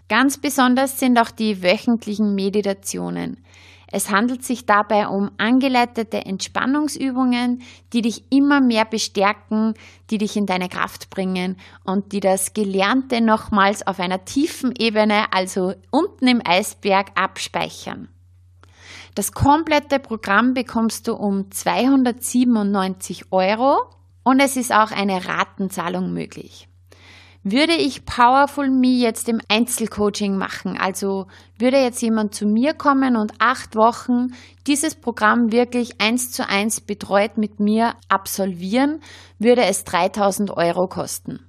Ganz 0.09 0.37
besonders 0.37 0.99
sind 0.99 1.17
auch 1.19 1.31
die 1.31 1.63
wöchentlichen 1.63 2.35
Meditationen. 2.35 3.43
Es 3.91 4.09
handelt 4.09 4.43
sich 4.43 4.65
dabei 4.65 5.07
um 5.07 5.31
angeleitete 5.37 6.25
Entspannungsübungen, 6.25 7.61
die 7.91 8.01
dich 8.01 8.31
immer 8.31 8.61
mehr 8.61 8.85
bestärken, 8.85 9.73
die 10.09 10.17
dich 10.17 10.37
in 10.37 10.45
deine 10.45 10.69
Kraft 10.69 11.09
bringen 11.09 11.57
und 11.83 12.13
die 12.13 12.21
das 12.21 12.53
Gelernte 12.53 13.19
nochmals 13.19 13.85
auf 13.85 13.99
einer 13.99 14.23
tiefen 14.23 14.73
Ebene, 14.77 15.33
also 15.33 15.73
unten 15.91 16.27
im 16.27 16.41
Eisberg, 16.43 17.11
abspeichern. 17.15 18.07
Das 19.13 19.33
komplette 19.33 19.99
Programm 19.99 20.53
bekommst 20.53 21.07
du 21.07 21.15
um 21.15 21.51
297 21.51 23.25
Euro 23.31 23.81
und 24.23 24.39
es 24.39 24.55
ist 24.55 24.73
auch 24.73 24.91
eine 24.91 25.27
Ratenzahlung 25.27 26.13
möglich. 26.13 26.69
Würde 27.43 27.73
ich 27.73 28.05
Powerful 28.05 28.69
Me 28.69 28.89
jetzt 28.99 29.27
im 29.27 29.41
Einzelcoaching 29.47 30.37
machen, 30.37 30.77
also 30.77 31.25
würde 31.57 31.77
jetzt 31.77 31.99
jemand 32.03 32.35
zu 32.35 32.45
mir 32.45 32.75
kommen 32.75 33.15
und 33.15 33.33
acht 33.39 33.75
Wochen 33.75 34.35
dieses 34.67 34.93
Programm 34.93 35.51
wirklich 35.51 35.99
eins 35.99 36.31
zu 36.31 36.47
eins 36.47 36.81
betreut 36.81 37.39
mit 37.39 37.59
mir 37.59 37.95
absolvieren, 38.09 38.99
würde 39.39 39.63
es 39.63 39.83
3000 39.85 40.51
Euro 40.51 40.87
kosten. 40.87 41.39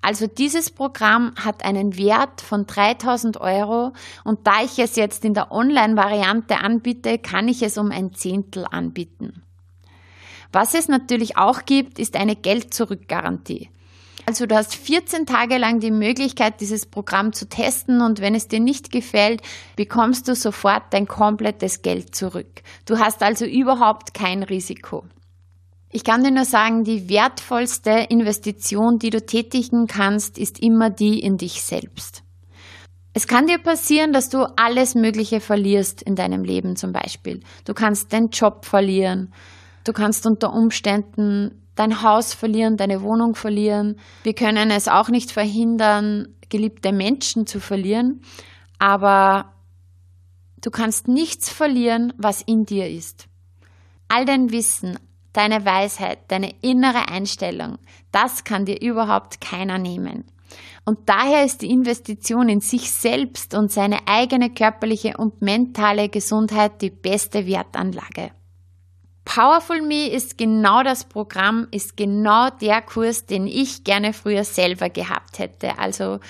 Also 0.00 0.26
dieses 0.26 0.70
Programm 0.70 1.34
hat 1.36 1.66
einen 1.66 1.98
Wert 1.98 2.40
von 2.40 2.64
3000 2.64 3.38
Euro 3.42 3.92
und 4.24 4.46
da 4.46 4.62
ich 4.64 4.78
es 4.78 4.96
jetzt 4.96 5.26
in 5.26 5.34
der 5.34 5.52
Online-Variante 5.52 6.60
anbiete, 6.60 7.18
kann 7.18 7.48
ich 7.48 7.62
es 7.62 7.76
um 7.76 7.90
ein 7.90 8.14
Zehntel 8.14 8.64
anbieten. 8.70 9.42
Was 10.50 10.72
es 10.72 10.88
natürlich 10.88 11.36
auch 11.36 11.66
gibt, 11.66 11.98
ist 11.98 12.16
eine 12.16 12.36
Geld-Zurück-Garantie. 12.36 13.68
Also 14.26 14.46
du 14.46 14.54
hast 14.54 14.74
14 14.74 15.26
Tage 15.26 15.58
lang 15.58 15.80
die 15.80 15.90
Möglichkeit, 15.90 16.60
dieses 16.60 16.86
Programm 16.86 17.32
zu 17.34 17.46
testen 17.46 18.00
und 18.00 18.20
wenn 18.20 18.34
es 18.34 18.48
dir 18.48 18.60
nicht 18.60 18.90
gefällt, 18.90 19.42
bekommst 19.76 20.28
du 20.28 20.34
sofort 20.34 20.84
dein 20.90 21.06
komplettes 21.06 21.82
Geld 21.82 22.14
zurück. 22.14 22.62
Du 22.86 22.98
hast 22.98 23.22
also 23.22 23.44
überhaupt 23.44 24.14
kein 24.14 24.42
Risiko. 24.42 25.04
Ich 25.90 26.04
kann 26.04 26.24
dir 26.24 26.30
nur 26.30 26.46
sagen, 26.46 26.84
die 26.84 27.08
wertvollste 27.08 28.06
Investition, 28.08 28.98
die 28.98 29.10
du 29.10 29.24
tätigen 29.24 29.86
kannst, 29.86 30.38
ist 30.38 30.58
immer 30.58 30.90
die 30.90 31.20
in 31.20 31.36
dich 31.36 31.62
selbst. 31.62 32.22
Es 33.12 33.28
kann 33.28 33.46
dir 33.46 33.58
passieren, 33.58 34.12
dass 34.12 34.28
du 34.28 34.44
alles 34.56 34.96
Mögliche 34.96 35.38
verlierst 35.38 36.02
in 36.02 36.16
deinem 36.16 36.42
Leben 36.42 36.74
zum 36.74 36.92
Beispiel. 36.92 37.40
Du 37.64 37.74
kannst 37.74 38.12
deinen 38.12 38.30
Job 38.30 38.64
verlieren. 38.64 39.32
Du 39.84 39.92
kannst 39.92 40.26
unter 40.26 40.52
Umständen 40.52 41.63
dein 41.74 42.02
Haus 42.02 42.34
verlieren, 42.34 42.76
deine 42.76 43.02
Wohnung 43.02 43.34
verlieren. 43.34 43.98
Wir 44.22 44.34
können 44.34 44.70
es 44.70 44.88
auch 44.88 45.08
nicht 45.08 45.30
verhindern, 45.30 46.34
geliebte 46.48 46.92
Menschen 46.92 47.46
zu 47.46 47.60
verlieren, 47.60 48.22
aber 48.78 49.52
du 50.62 50.70
kannst 50.70 51.08
nichts 51.08 51.48
verlieren, 51.48 52.12
was 52.16 52.42
in 52.42 52.64
dir 52.64 52.88
ist. 52.88 53.26
All 54.08 54.24
dein 54.24 54.50
Wissen, 54.52 54.98
deine 55.32 55.64
Weisheit, 55.64 56.18
deine 56.28 56.54
innere 56.60 57.08
Einstellung, 57.08 57.78
das 58.12 58.44
kann 58.44 58.66
dir 58.66 58.80
überhaupt 58.80 59.40
keiner 59.40 59.78
nehmen. 59.78 60.24
Und 60.84 61.08
daher 61.08 61.44
ist 61.44 61.62
die 61.62 61.70
Investition 61.70 62.48
in 62.48 62.60
sich 62.60 62.92
selbst 62.92 63.54
und 63.54 63.72
seine 63.72 64.06
eigene 64.06 64.50
körperliche 64.50 65.16
und 65.16 65.40
mentale 65.40 66.08
Gesundheit 66.08 66.82
die 66.82 66.90
beste 66.90 67.46
Wertanlage. 67.46 68.30
Powerful 69.24 69.80
Me 69.82 70.08
ist 70.08 70.36
genau 70.38 70.82
das 70.82 71.04
Programm, 71.04 71.66
ist 71.70 71.96
genau 71.96 72.50
der 72.50 72.82
Kurs, 72.82 73.26
den 73.26 73.46
ich 73.46 73.84
gerne 73.84 74.12
früher 74.12 74.44
selber 74.44 74.90
gehabt 74.90 75.38
hätte. 75.38 75.78
Also 75.78 76.20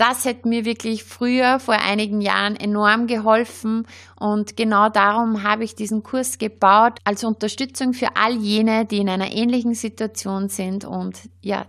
das 0.00 0.24
hätte 0.24 0.48
mir 0.48 0.64
wirklich 0.64 1.04
früher, 1.04 1.60
vor 1.60 1.74
einigen 1.74 2.22
Jahren, 2.22 2.56
enorm 2.56 3.06
geholfen 3.06 3.86
und 4.18 4.56
genau 4.56 4.88
darum 4.88 5.42
habe 5.42 5.62
ich 5.62 5.74
diesen 5.74 6.02
Kurs 6.02 6.38
gebaut, 6.38 6.98
als 7.04 7.22
Unterstützung 7.22 7.92
für 7.92 8.16
all 8.16 8.34
jene, 8.36 8.86
die 8.86 8.98
in 8.98 9.10
einer 9.10 9.30
ähnlichen 9.30 9.74
Situation 9.74 10.48
sind 10.48 10.86
und 10.86 11.18
ja, 11.42 11.66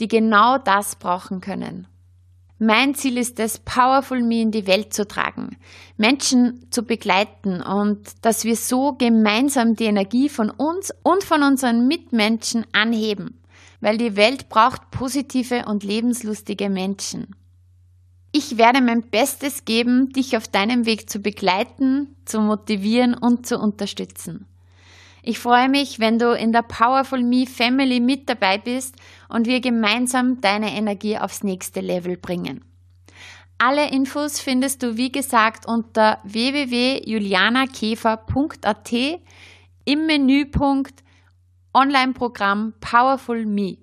die 0.00 0.08
genau 0.08 0.58
das 0.58 0.96
brauchen 0.96 1.40
können. 1.40 1.86
Mein 2.60 2.96
Ziel 2.96 3.18
ist 3.18 3.38
es, 3.38 3.58
Powerful 3.58 4.20
Me 4.20 4.40
in 4.40 4.50
die 4.50 4.66
Welt 4.66 4.92
zu 4.92 5.06
tragen, 5.06 5.56
Menschen 5.96 6.66
zu 6.70 6.82
begleiten 6.82 7.62
und 7.62 8.00
dass 8.22 8.44
wir 8.44 8.56
so 8.56 8.94
gemeinsam 8.94 9.76
die 9.76 9.84
Energie 9.84 10.28
von 10.28 10.50
uns 10.50 10.92
und 11.04 11.22
von 11.22 11.44
unseren 11.44 11.86
Mitmenschen 11.86 12.66
anheben, 12.72 13.40
weil 13.80 13.96
die 13.96 14.16
Welt 14.16 14.48
braucht 14.48 14.90
positive 14.90 15.66
und 15.66 15.84
lebenslustige 15.84 16.68
Menschen. 16.68 17.36
Ich 18.32 18.58
werde 18.58 18.80
mein 18.80 19.02
Bestes 19.02 19.64
geben, 19.64 20.10
dich 20.10 20.36
auf 20.36 20.48
deinem 20.48 20.84
Weg 20.84 21.08
zu 21.08 21.20
begleiten, 21.20 22.16
zu 22.24 22.40
motivieren 22.40 23.14
und 23.14 23.46
zu 23.46 23.56
unterstützen. 23.58 24.46
Ich 25.28 25.38
freue 25.40 25.68
mich, 25.68 26.00
wenn 26.00 26.18
du 26.18 26.32
in 26.32 26.52
der 26.52 26.62
Powerful 26.62 27.22
Me 27.22 27.44
Family 27.44 28.00
mit 28.00 28.30
dabei 28.30 28.56
bist 28.56 28.96
und 29.28 29.46
wir 29.46 29.60
gemeinsam 29.60 30.40
deine 30.40 30.74
Energie 30.74 31.18
aufs 31.18 31.44
nächste 31.44 31.82
Level 31.82 32.16
bringen. 32.16 32.64
Alle 33.58 33.90
Infos 33.90 34.40
findest 34.40 34.82
du, 34.82 34.96
wie 34.96 35.12
gesagt, 35.12 35.66
unter 35.66 36.18
www.julianakäfer.at 36.24 38.92
im 39.84 40.06
Menüpunkt 40.06 41.04
Online-Programm 41.74 42.72
Powerful 42.80 43.44
Me. 43.44 43.76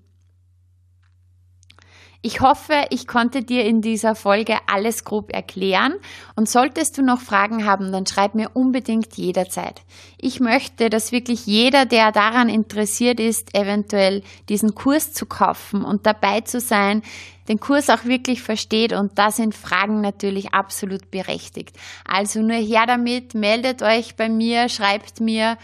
Ich 2.27 2.41
hoffe, 2.41 2.87
ich 2.89 3.05
konnte 3.05 3.43
dir 3.43 3.65
in 3.65 3.83
dieser 3.83 4.15
Folge 4.15 4.57
alles 4.65 5.03
grob 5.03 5.31
erklären 5.31 5.93
und 6.35 6.49
solltest 6.49 6.97
du 6.97 7.03
noch 7.03 7.21
Fragen 7.21 7.67
haben, 7.67 7.91
dann 7.91 8.07
schreib 8.07 8.33
mir 8.33 8.49
unbedingt 8.55 9.13
jederzeit. 9.15 9.83
Ich 10.17 10.39
möchte, 10.39 10.89
dass 10.89 11.11
wirklich 11.11 11.45
jeder, 11.45 11.85
der 11.85 12.11
daran 12.11 12.49
interessiert 12.49 13.19
ist, 13.19 13.55
eventuell 13.55 14.23
diesen 14.49 14.73
Kurs 14.73 15.13
zu 15.13 15.27
kaufen 15.27 15.83
und 15.83 16.07
dabei 16.07 16.41
zu 16.41 16.59
sein, 16.59 17.03
den 17.47 17.59
Kurs 17.59 17.91
auch 17.91 18.05
wirklich 18.05 18.41
versteht 18.41 18.91
und 18.91 19.19
da 19.19 19.29
sind 19.29 19.53
Fragen 19.53 20.01
natürlich 20.01 20.51
absolut 20.51 21.11
berechtigt. 21.11 21.77
Also 22.05 22.41
nur 22.41 22.57
her 22.57 22.85
damit, 22.87 23.35
meldet 23.35 23.83
euch 23.83 24.15
bei 24.15 24.29
mir, 24.29 24.67
schreibt 24.69 25.19
mir 25.19 25.59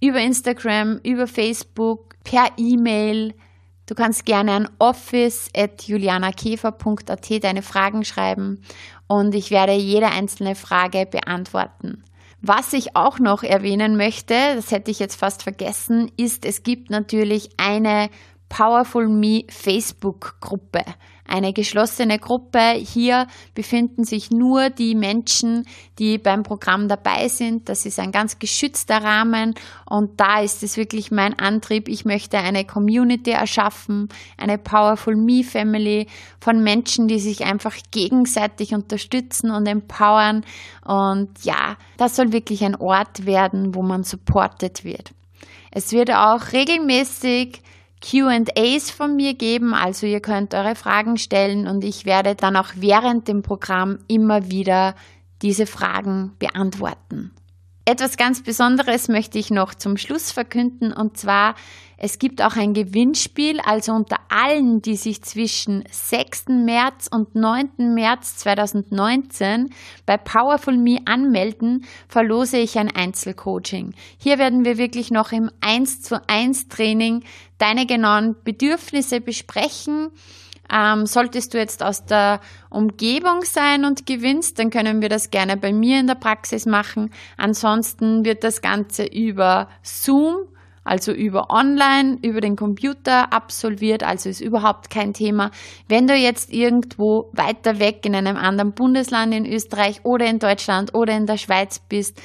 über 0.00 0.18
Instagram, 0.18 0.98
über 1.04 1.28
Facebook, 1.28 2.16
per 2.24 2.48
E-Mail, 2.56 3.32
Du 3.86 3.94
kannst 3.94 4.24
gerne 4.24 4.52
an 4.52 4.68
office.julianakäfer.at 4.78 7.44
deine 7.44 7.62
Fragen 7.62 8.04
schreiben 8.04 8.62
und 9.06 9.34
ich 9.34 9.50
werde 9.50 9.74
jede 9.74 10.06
einzelne 10.06 10.54
Frage 10.54 11.06
beantworten. 11.06 12.02
Was 12.40 12.72
ich 12.72 12.96
auch 12.96 13.18
noch 13.18 13.42
erwähnen 13.42 13.96
möchte, 13.96 14.34
das 14.54 14.70
hätte 14.70 14.90
ich 14.90 14.98
jetzt 14.98 15.16
fast 15.16 15.42
vergessen, 15.42 16.10
ist, 16.16 16.44
es 16.44 16.62
gibt 16.62 16.90
natürlich 16.90 17.50
eine 17.58 18.10
Powerful 18.48 19.08
Me 19.08 19.44
Facebook-Gruppe 19.48 20.84
eine 21.26 21.52
geschlossene 21.52 22.18
Gruppe. 22.18 22.72
Hier 22.74 23.26
befinden 23.54 24.04
sich 24.04 24.30
nur 24.30 24.70
die 24.70 24.94
Menschen, 24.94 25.66
die 25.98 26.18
beim 26.18 26.42
Programm 26.42 26.88
dabei 26.88 27.28
sind. 27.28 27.68
Das 27.68 27.86
ist 27.86 27.98
ein 27.98 28.12
ganz 28.12 28.38
geschützter 28.38 29.02
Rahmen 29.02 29.54
und 29.86 30.20
da 30.20 30.40
ist 30.40 30.62
es 30.62 30.76
wirklich 30.76 31.10
mein 31.10 31.38
Antrieb. 31.38 31.88
Ich 31.88 32.04
möchte 32.04 32.38
eine 32.38 32.64
Community 32.64 33.30
erschaffen, 33.30 34.08
eine 34.36 34.58
Powerful 34.58 35.16
Me 35.16 35.42
Family 35.42 36.06
von 36.40 36.62
Menschen, 36.62 37.08
die 37.08 37.18
sich 37.18 37.44
einfach 37.44 37.76
gegenseitig 37.90 38.74
unterstützen 38.74 39.50
und 39.50 39.66
empowern. 39.66 40.44
Und 40.84 41.30
ja, 41.42 41.76
das 41.96 42.16
soll 42.16 42.32
wirklich 42.32 42.64
ein 42.64 42.76
Ort 42.76 43.26
werden, 43.26 43.74
wo 43.74 43.82
man 43.82 44.04
supported 44.04 44.84
wird. 44.84 45.12
Es 45.70 45.92
wird 45.92 46.12
auch 46.12 46.52
regelmäßig 46.52 47.60
QAs 48.04 48.90
von 48.90 49.16
mir 49.16 49.32
geben, 49.32 49.72
also 49.72 50.06
ihr 50.06 50.20
könnt 50.20 50.52
eure 50.52 50.74
Fragen 50.74 51.16
stellen 51.16 51.66
und 51.66 51.82
ich 51.84 52.04
werde 52.04 52.34
dann 52.34 52.54
auch 52.56 52.68
während 52.76 53.28
dem 53.28 53.40
Programm 53.40 53.98
immer 54.08 54.50
wieder 54.50 54.94
diese 55.40 55.66
Fragen 55.66 56.32
beantworten. 56.38 57.32
Etwas 57.86 58.16
ganz 58.16 58.42
Besonderes 58.42 59.08
möchte 59.08 59.38
ich 59.38 59.50
noch 59.50 59.74
zum 59.74 59.98
Schluss 59.98 60.32
verkünden 60.32 60.90
und 60.90 61.18
zwar, 61.18 61.54
es 61.98 62.18
gibt 62.18 62.40
auch 62.40 62.56
ein 62.56 62.72
Gewinnspiel, 62.72 63.60
also 63.60 63.92
unter 63.92 64.16
allen, 64.30 64.80
die 64.80 64.96
sich 64.96 65.20
zwischen 65.22 65.84
6. 65.90 66.46
März 66.48 67.08
und 67.12 67.34
9. 67.34 67.94
März 67.94 68.36
2019 68.38 69.68
bei 70.06 70.16
Powerful 70.16 70.78
Me 70.78 71.00
anmelden, 71.04 71.84
verlose 72.08 72.56
ich 72.56 72.78
ein 72.78 72.90
Einzelcoaching. 72.90 73.92
Hier 74.16 74.38
werden 74.38 74.64
wir 74.64 74.78
wirklich 74.78 75.10
noch 75.10 75.30
im 75.32 75.50
1 75.60 76.00
zu 76.00 76.26
1 76.26 76.68
Training 76.68 77.22
deine 77.58 77.84
genauen 77.84 78.34
Bedürfnisse 78.44 79.20
besprechen 79.20 80.10
ähm, 80.72 81.06
solltest 81.06 81.54
du 81.54 81.58
jetzt 81.58 81.82
aus 81.82 82.04
der 82.04 82.40
Umgebung 82.70 83.42
sein 83.42 83.84
und 83.84 84.06
gewinnst, 84.06 84.58
dann 84.58 84.70
können 84.70 85.02
wir 85.02 85.08
das 85.08 85.30
gerne 85.30 85.56
bei 85.56 85.72
mir 85.72 86.00
in 86.00 86.06
der 86.06 86.14
Praxis 86.14 86.66
machen. 86.66 87.10
Ansonsten 87.36 88.24
wird 88.24 88.44
das 88.44 88.62
Ganze 88.62 89.04
über 89.04 89.68
Zoom 89.82 90.48
also 90.84 91.12
über 91.12 91.50
online, 91.50 92.18
über 92.22 92.42
den 92.42 92.56
Computer 92.56 93.32
absolviert, 93.32 94.02
also 94.02 94.28
ist 94.28 94.42
überhaupt 94.42 94.90
kein 94.90 95.14
Thema. 95.14 95.50
Wenn 95.88 96.06
du 96.06 96.14
jetzt 96.14 96.52
irgendwo 96.52 97.30
weiter 97.32 97.80
weg 97.80 98.04
in 98.04 98.14
einem 98.14 98.36
anderen 98.36 98.72
Bundesland 98.72 99.32
in 99.34 99.46
Österreich 99.46 100.04
oder 100.04 100.26
in 100.26 100.38
Deutschland 100.38 100.94
oder 100.94 101.16
in 101.16 101.26
der 101.26 101.38
Schweiz 101.38 101.78
bist, 101.78 102.20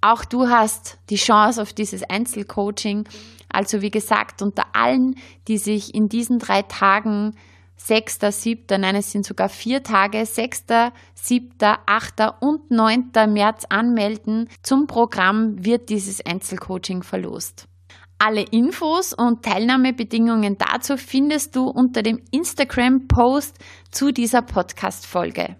auch 0.00 0.24
du 0.24 0.48
hast 0.48 0.98
die 1.10 1.16
Chance 1.16 1.60
auf 1.60 1.72
dieses 1.72 2.08
Einzelcoaching. 2.08 3.08
Also 3.48 3.82
wie 3.82 3.90
gesagt, 3.90 4.42
unter 4.42 4.64
allen, 4.74 5.16
die 5.48 5.58
sich 5.58 5.92
in 5.92 6.08
diesen 6.08 6.38
drei 6.38 6.62
Tagen 6.62 7.34
6., 7.78 8.18
7., 8.42 8.80
nein, 8.80 8.96
es 8.96 9.12
sind 9.12 9.24
sogar 9.24 9.48
vier 9.48 9.82
Tage, 9.82 10.26
6., 10.26 10.64
7., 11.14 11.48
8. 11.86 12.34
und 12.40 12.70
9. 12.70 13.12
März 13.28 13.64
anmelden 13.68 14.48
zum 14.62 14.86
Programm, 14.86 15.64
wird 15.64 15.88
dieses 15.88 16.24
Einzelcoaching 16.24 17.02
verlost. 17.02 17.66
Alle 18.18 18.42
Infos 18.42 19.14
und 19.14 19.44
Teilnahmebedingungen 19.44 20.58
dazu 20.58 20.96
findest 20.96 21.54
du 21.54 21.64
unter 21.64 22.02
dem 22.02 22.20
Instagram-Post 22.32 23.56
zu 23.92 24.10
dieser 24.10 24.42
Podcast-Folge. 24.42 25.56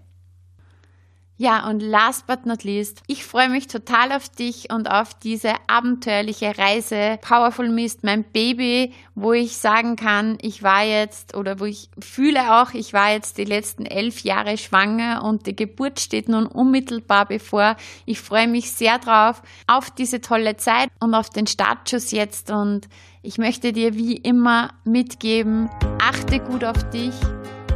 Ja, 1.40 1.68
und 1.68 1.78
last 1.80 2.26
but 2.26 2.46
not 2.46 2.64
least, 2.64 3.00
ich 3.06 3.24
freue 3.24 3.48
mich 3.48 3.68
total 3.68 4.10
auf 4.10 4.28
dich 4.28 4.72
und 4.72 4.90
auf 4.90 5.14
diese 5.14 5.52
abenteuerliche 5.68 6.58
Reise. 6.58 7.16
Powerful 7.20 7.68
Mist, 7.68 8.02
mein 8.02 8.24
Baby, 8.24 8.92
wo 9.14 9.32
ich 9.34 9.56
sagen 9.56 9.94
kann, 9.94 10.36
ich 10.42 10.64
war 10.64 10.82
jetzt 10.82 11.36
oder 11.36 11.60
wo 11.60 11.64
ich 11.64 11.90
fühle 12.00 12.60
auch, 12.60 12.74
ich 12.74 12.92
war 12.92 13.12
jetzt 13.12 13.38
die 13.38 13.44
letzten 13.44 13.86
elf 13.86 14.22
Jahre 14.24 14.58
schwanger 14.58 15.22
und 15.22 15.46
die 15.46 15.54
Geburt 15.54 16.00
steht 16.00 16.28
nun 16.28 16.46
unmittelbar 16.46 17.26
bevor. 17.26 17.76
Ich 18.04 18.20
freue 18.20 18.48
mich 18.48 18.72
sehr 18.72 18.98
drauf, 18.98 19.40
auf 19.68 19.92
diese 19.92 20.20
tolle 20.20 20.56
Zeit 20.56 20.88
und 20.98 21.14
auf 21.14 21.30
den 21.30 21.46
Startschuss 21.46 22.10
jetzt 22.10 22.50
und 22.50 22.88
ich 23.22 23.38
möchte 23.38 23.72
dir 23.72 23.94
wie 23.94 24.16
immer 24.16 24.70
mitgeben, 24.82 25.70
achte 26.02 26.40
gut 26.40 26.64
auf 26.64 26.90
dich, 26.90 27.14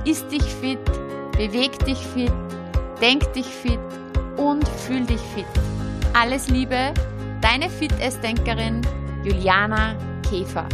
isst 0.05 0.33
dich 0.33 0.43
fit, 0.43 0.85
beweg 1.37 1.79
dich 1.85 1.99
fit 1.99 2.33
denk 3.03 3.33
dich 3.33 3.47
fit 3.47 3.81
und 4.37 4.67
fühl 4.67 5.05
dich 5.05 5.21
fit. 5.35 5.45
Alles 6.15 6.49
Liebe, 6.49 6.95
deine 7.41 7.69
Fitnessdenkerin 7.69 8.81
Juliana 9.25 9.97
Käfer. 10.31 10.69